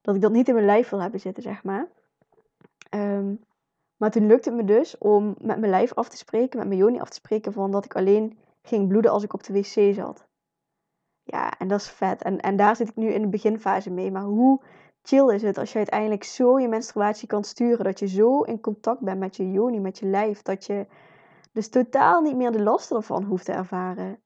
[0.00, 1.88] dat ik dat niet in mijn lijf wil hebben zitten, zeg maar.
[2.94, 3.44] Um,
[3.96, 6.80] maar toen lukte het me dus om met mijn lijf af te spreken, met mijn
[6.80, 9.94] joni af te spreken, van dat ik alleen ging bloeden als ik op de wc
[9.94, 10.26] zat.
[11.22, 12.22] Ja, en dat is vet.
[12.22, 14.10] En, en daar zit ik nu in de beginfase mee.
[14.10, 14.60] Maar hoe
[15.02, 18.60] chill is het als je uiteindelijk zo je menstruatie kan sturen, dat je zo in
[18.60, 20.86] contact bent met je joni, met je lijf, dat je
[21.52, 24.22] dus totaal niet meer de lasten ervan hoeft te ervaren.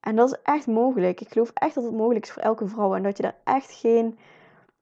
[0.00, 1.20] En dat is echt mogelijk.
[1.20, 2.94] Ik geloof echt dat het mogelijk is voor elke vrouw.
[2.94, 4.18] En dat je daar echt geen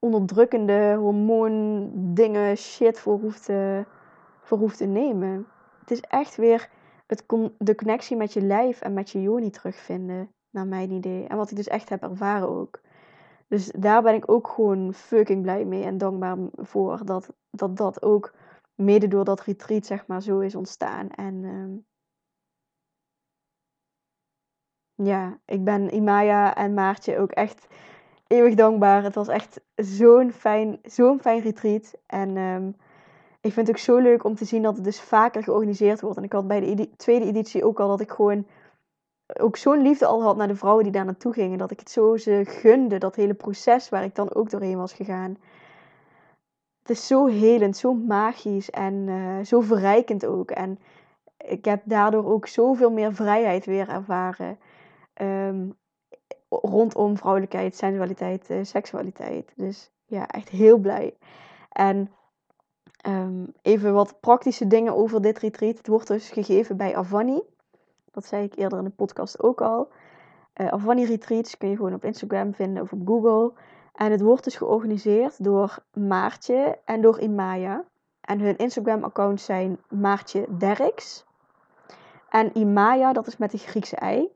[0.06, 3.84] onderdrukkende hormoon dingen shit voor hoeft, te,
[4.42, 5.46] voor hoeft te nemen.
[5.80, 6.68] Het is echt weer
[7.06, 7.24] het
[7.58, 11.26] de connectie met je lijf en met je joni terugvinden, naar mijn idee.
[11.26, 12.80] En wat ik dus echt heb ervaren ook.
[13.48, 18.02] Dus daar ben ik ook gewoon fucking blij mee en dankbaar voor dat dat, dat
[18.02, 18.34] ook
[18.74, 21.10] mede door dat retreat zeg maar zo is ontstaan.
[21.10, 21.86] En um,
[24.94, 27.66] ja, ik ben Imaya en Maartje ook echt
[28.26, 29.02] eeuwig dankbaar.
[29.02, 31.94] Het was echt zo'n fijn, zo'n fijn retreat.
[32.06, 32.76] En um,
[33.40, 36.16] ik vind het ook zo leuk om te zien dat het dus vaker georganiseerd wordt.
[36.16, 38.46] En ik had bij de tweede editie ook al dat ik gewoon
[39.40, 41.58] ook zo'n liefde al had naar de vrouwen die daar naartoe gingen.
[41.58, 44.92] Dat ik het zo ze gunde, dat hele proces waar ik dan ook doorheen was
[44.92, 45.36] gegaan.
[46.82, 50.50] Het is zo helend, zo magisch en uh, zo verrijkend ook.
[50.50, 50.78] En
[51.36, 54.58] ik heb daardoor ook zoveel meer vrijheid weer ervaren.
[55.22, 55.76] Um,
[56.48, 59.52] rondom vrouwelijkheid, sensualiteit, uh, seksualiteit.
[59.56, 61.16] Dus ja, echt heel blij.
[61.68, 62.10] En
[63.08, 65.76] um, even wat praktische dingen over dit retreat.
[65.76, 67.42] Het wordt dus gegeven bij Avani.
[68.10, 69.88] Dat zei ik eerder in de podcast ook al.
[70.60, 73.52] Uh, Avani Retreats kun je gewoon op Instagram vinden of op Google.
[73.94, 77.84] En het wordt dus georganiseerd door Maartje en door Imaya.
[78.20, 81.24] En hun Instagram-accounts zijn Maartje Derks.
[82.28, 84.35] En Imaya, dat is met de Griekse ei.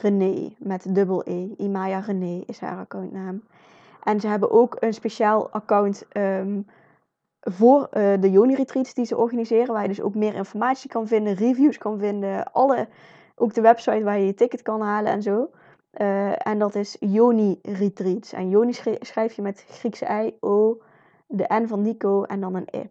[0.00, 1.48] René met dubbel E.
[1.56, 3.42] Imaya René is haar accountnaam.
[4.02, 6.66] En ze hebben ook een speciaal account um,
[7.40, 9.72] voor uh, de Joni Retreats die ze organiseren.
[9.72, 12.52] Waar je dus ook meer informatie kan vinden, reviews kan vinden.
[12.52, 12.88] Alle,
[13.34, 15.50] ook de website waar je je ticket kan halen en zo.
[16.00, 18.32] Uh, en dat is Joni Retreats.
[18.32, 20.78] En Joni schrijf je met Griekse I, O,
[21.26, 22.84] de N van Nico en dan een E.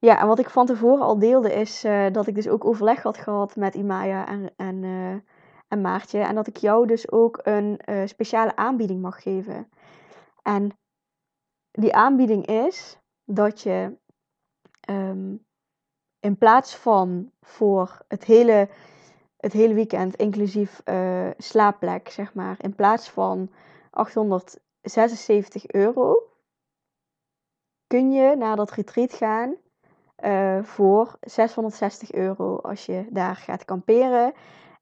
[0.00, 3.02] Ja, en wat ik van tevoren al deelde is uh, dat ik dus ook overleg
[3.02, 5.14] had gehad met Imaya en, en, uh,
[5.68, 6.18] en Maartje.
[6.18, 9.70] En dat ik jou dus ook een uh, speciale aanbieding mag geven.
[10.42, 10.78] En
[11.70, 13.98] die aanbieding is dat je
[14.90, 15.44] um,
[16.20, 18.68] in plaats van voor het hele,
[19.36, 20.82] het hele weekend, inclusief
[21.36, 23.50] slaapplek, zeg maar, in plaats van
[23.90, 26.22] 876 euro,
[27.86, 29.56] kun je naar dat retreat gaan
[30.24, 34.32] uh, voor 660 euro als je daar gaat kamperen.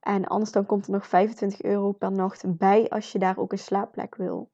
[0.00, 3.52] En anders dan komt er nog 25 euro per nacht bij als je daar ook
[3.52, 4.50] een slaapplek wil.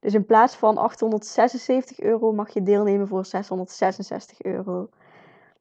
[0.00, 4.88] Dus in plaats van 876 euro mag je deelnemen voor 666 euro.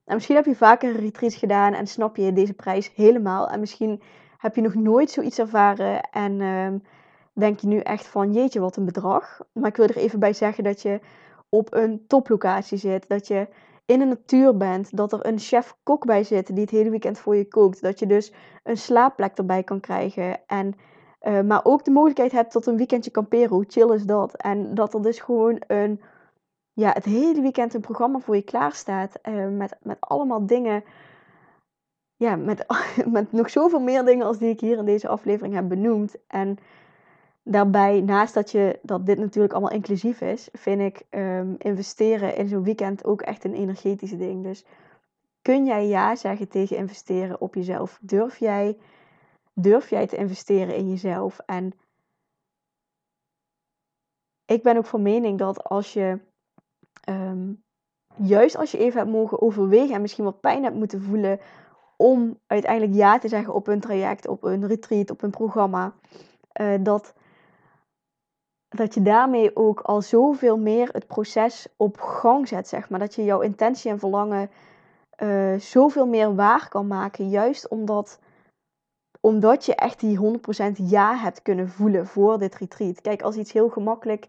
[0.06, 3.50] En misschien heb je vaker een retreat gedaan en snap je deze prijs helemaal.
[3.50, 4.02] En misschien
[4.38, 6.68] heb je nog nooit zoiets ervaren en uh,
[7.34, 9.40] denk je nu echt van jeetje wat een bedrag.
[9.52, 11.00] Maar ik wil er even bij zeggen dat je
[11.50, 13.08] op een toplocatie zit.
[13.08, 13.48] Dat je
[13.86, 14.98] in de natuur bent.
[14.98, 17.82] Dat er een chef-kok bij zit die het hele weekend voor je kookt.
[17.82, 20.48] Dat je dus een slaapplek erbij kan krijgen.
[20.48, 20.76] En,
[21.22, 23.50] uh, maar ook de mogelijkheid hebt tot een weekendje kamperen.
[23.50, 24.36] Hoe chill is dat?
[24.36, 26.02] En dat er dus gewoon een,
[26.74, 29.20] ja, het hele weekend een programma voor je klaar staat.
[29.30, 30.84] Uh, met, met allemaal dingen.
[32.16, 32.66] Ja, met,
[33.06, 36.16] met nog zoveel meer dingen als die ik hier in deze aflevering heb benoemd.
[36.28, 36.58] En
[37.44, 42.48] daarbij, naast dat, je, dat dit natuurlijk allemaal inclusief is, vind ik um, investeren in
[42.48, 44.44] zo'n weekend ook echt een energetische ding.
[44.44, 44.66] Dus
[45.42, 48.00] kun jij ja zeggen tegen investeren op jezelf?
[48.02, 48.78] Durf jij,
[49.54, 51.40] durf jij te investeren in jezelf?
[51.40, 51.74] En
[54.46, 56.20] ik ben ook van mening dat als je,
[57.10, 57.64] um,
[58.16, 61.40] juist als je even hebt mogen overwegen en misschien wat pijn hebt moeten voelen
[61.98, 65.96] om uiteindelijk ja te zeggen op een traject, op een retreat, op een programma,
[66.62, 67.14] uh, dat
[68.74, 73.00] dat je daarmee ook al zoveel meer het proces op gang zet, zeg maar.
[73.00, 74.50] Dat je jouw intentie en verlangen
[75.18, 77.30] uh, zoveel meer waar kan maken.
[77.30, 78.20] Juist omdat,
[79.20, 80.22] omdat je echt die 100%
[80.76, 83.02] ja hebt kunnen voelen voor dit retreat.
[83.02, 84.28] Kijk, als iets heel gemakkelijk,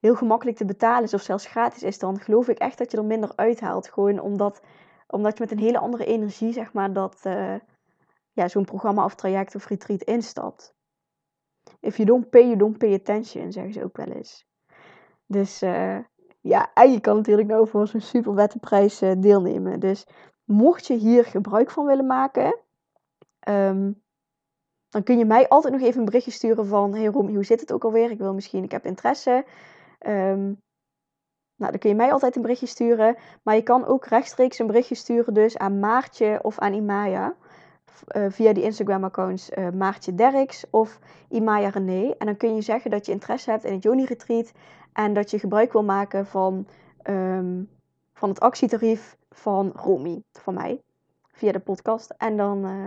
[0.00, 2.96] heel gemakkelijk te betalen is of zelfs gratis is, dan geloof ik echt dat je
[2.96, 3.88] er minder uithaalt.
[3.88, 4.60] Gewoon omdat,
[5.06, 7.54] omdat je met een hele andere energie, zeg maar, dat uh,
[8.32, 10.74] ja, zo'n programma of traject of retreat instapt.
[11.80, 14.46] If you don't pay, you don't pay attention, zeggen ze ook wel eens.
[15.26, 15.98] Dus uh,
[16.40, 19.80] ja, en je kan natuurlijk nou voor zo'n super wette prijs uh, deelnemen.
[19.80, 20.06] Dus
[20.44, 22.58] mocht je hier gebruik van willen maken,
[23.48, 24.02] um,
[24.88, 26.94] dan kun je mij altijd nog even een berichtje sturen van...
[26.94, 28.10] Hey Romy, hoe zit het ook alweer?
[28.10, 29.44] Ik wil misschien, ik heb interesse.
[30.06, 30.62] Um,
[31.56, 33.16] nou, dan kun je mij altijd een berichtje sturen.
[33.42, 37.36] Maar je kan ook rechtstreeks een berichtje sturen dus aan Maartje of aan Imaya.
[38.16, 42.14] Uh, via die Instagram-accounts uh, Maartje Derks of Imaya René.
[42.18, 44.52] En dan kun je zeggen dat je interesse hebt in het Joni Retreat
[44.92, 46.66] en dat je gebruik wil maken van,
[47.04, 47.68] um,
[48.12, 50.82] van het actietarief van Romy, van mij,
[51.32, 52.14] via de podcast.
[52.18, 52.86] En dan, uh,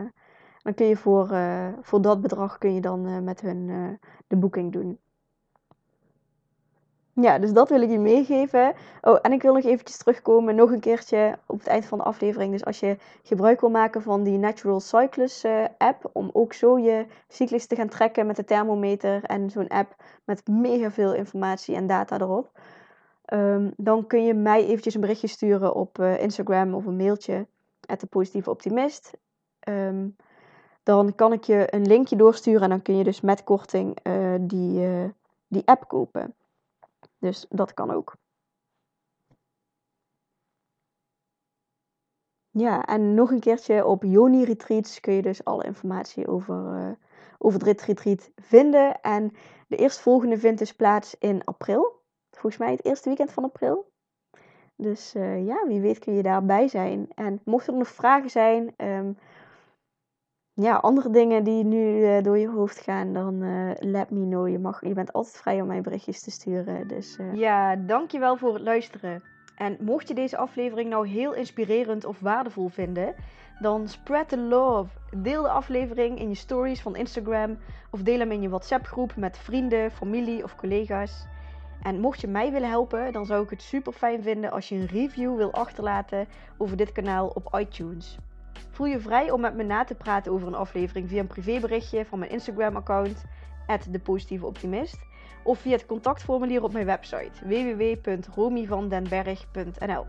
[0.61, 1.35] dan kun je voor,
[1.81, 4.99] voor dat bedrag kun je dan met hun de boeking doen.
[7.15, 8.73] Ja, dus dat wil ik je meegeven.
[9.01, 12.03] Oh, en ik wil nog eventjes terugkomen, nog een keertje op het eind van de
[12.03, 12.51] aflevering.
[12.51, 16.79] Dus als je gebruik wil maken van die Natural Cyclus uh, app, om ook zo
[16.79, 21.75] je cyclus te gaan trekken met de thermometer en zo'n app met mega veel informatie
[21.75, 22.51] en data erop.
[23.33, 27.47] Um, dan kun je mij eventjes een berichtje sturen op uh, Instagram of een mailtje,
[27.85, 29.11] at de optimist.
[29.69, 30.15] Um,
[30.83, 34.35] dan kan ik je een linkje doorsturen en dan kun je dus met korting uh,
[34.39, 34.87] die,
[35.47, 36.33] die app kopen.
[37.23, 38.15] Dus dat kan ook.
[42.49, 46.91] Ja, en nog een keertje op Yoni Retreats kun je dus alle informatie over, uh,
[47.37, 49.01] over het retreat vinden.
[49.01, 49.31] En
[49.67, 52.01] de eerstvolgende vindt dus plaats in april.
[52.31, 53.91] Volgens mij het eerste weekend van april.
[54.75, 57.07] Dus uh, ja, wie weet kun je daarbij zijn.
[57.13, 59.17] En mochten er nog vragen zijn, um,
[60.53, 64.49] ja, andere dingen die nu uh, door je hoofd gaan, dan uh, let me know.
[64.49, 66.87] Je, mag, je bent altijd vrij om mij berichtjes te sturen.
[66.87, 67.33] Dus, uh...
[67.33, 69.23] Ja, dankjewel voor het luisteren.
[69.55, 73.15] En mocht je deze aflevering nou heel inspirerend of waardevol vinden,
[73.59, 74.89] dan spread the love.
[75.17, 77.57] Deel de aflevering in je stories van Instagram
[77.91, 81.25] of deel hem in je WhatsApp groep met vrienden, familie of collega's.
[81.81, 84.75] En mocht je mij willen helpen, dan zou ik het super fijn vinden als je
[84.75, 86.27] een review wil achterlaten
[86.57, 88.17] over dit kanaal op iTunes.
[88.69, 92.05] Voel je vrij om met me na te praten over een aflevering via een privéberichtje
[92.05, 93.23] van mijn Instagram-account,
[93.89, 94.97] @depositieveoptimist,
[95.43, 100.05] of via het contactformulier op mijn website www.romyvandenberg.nl.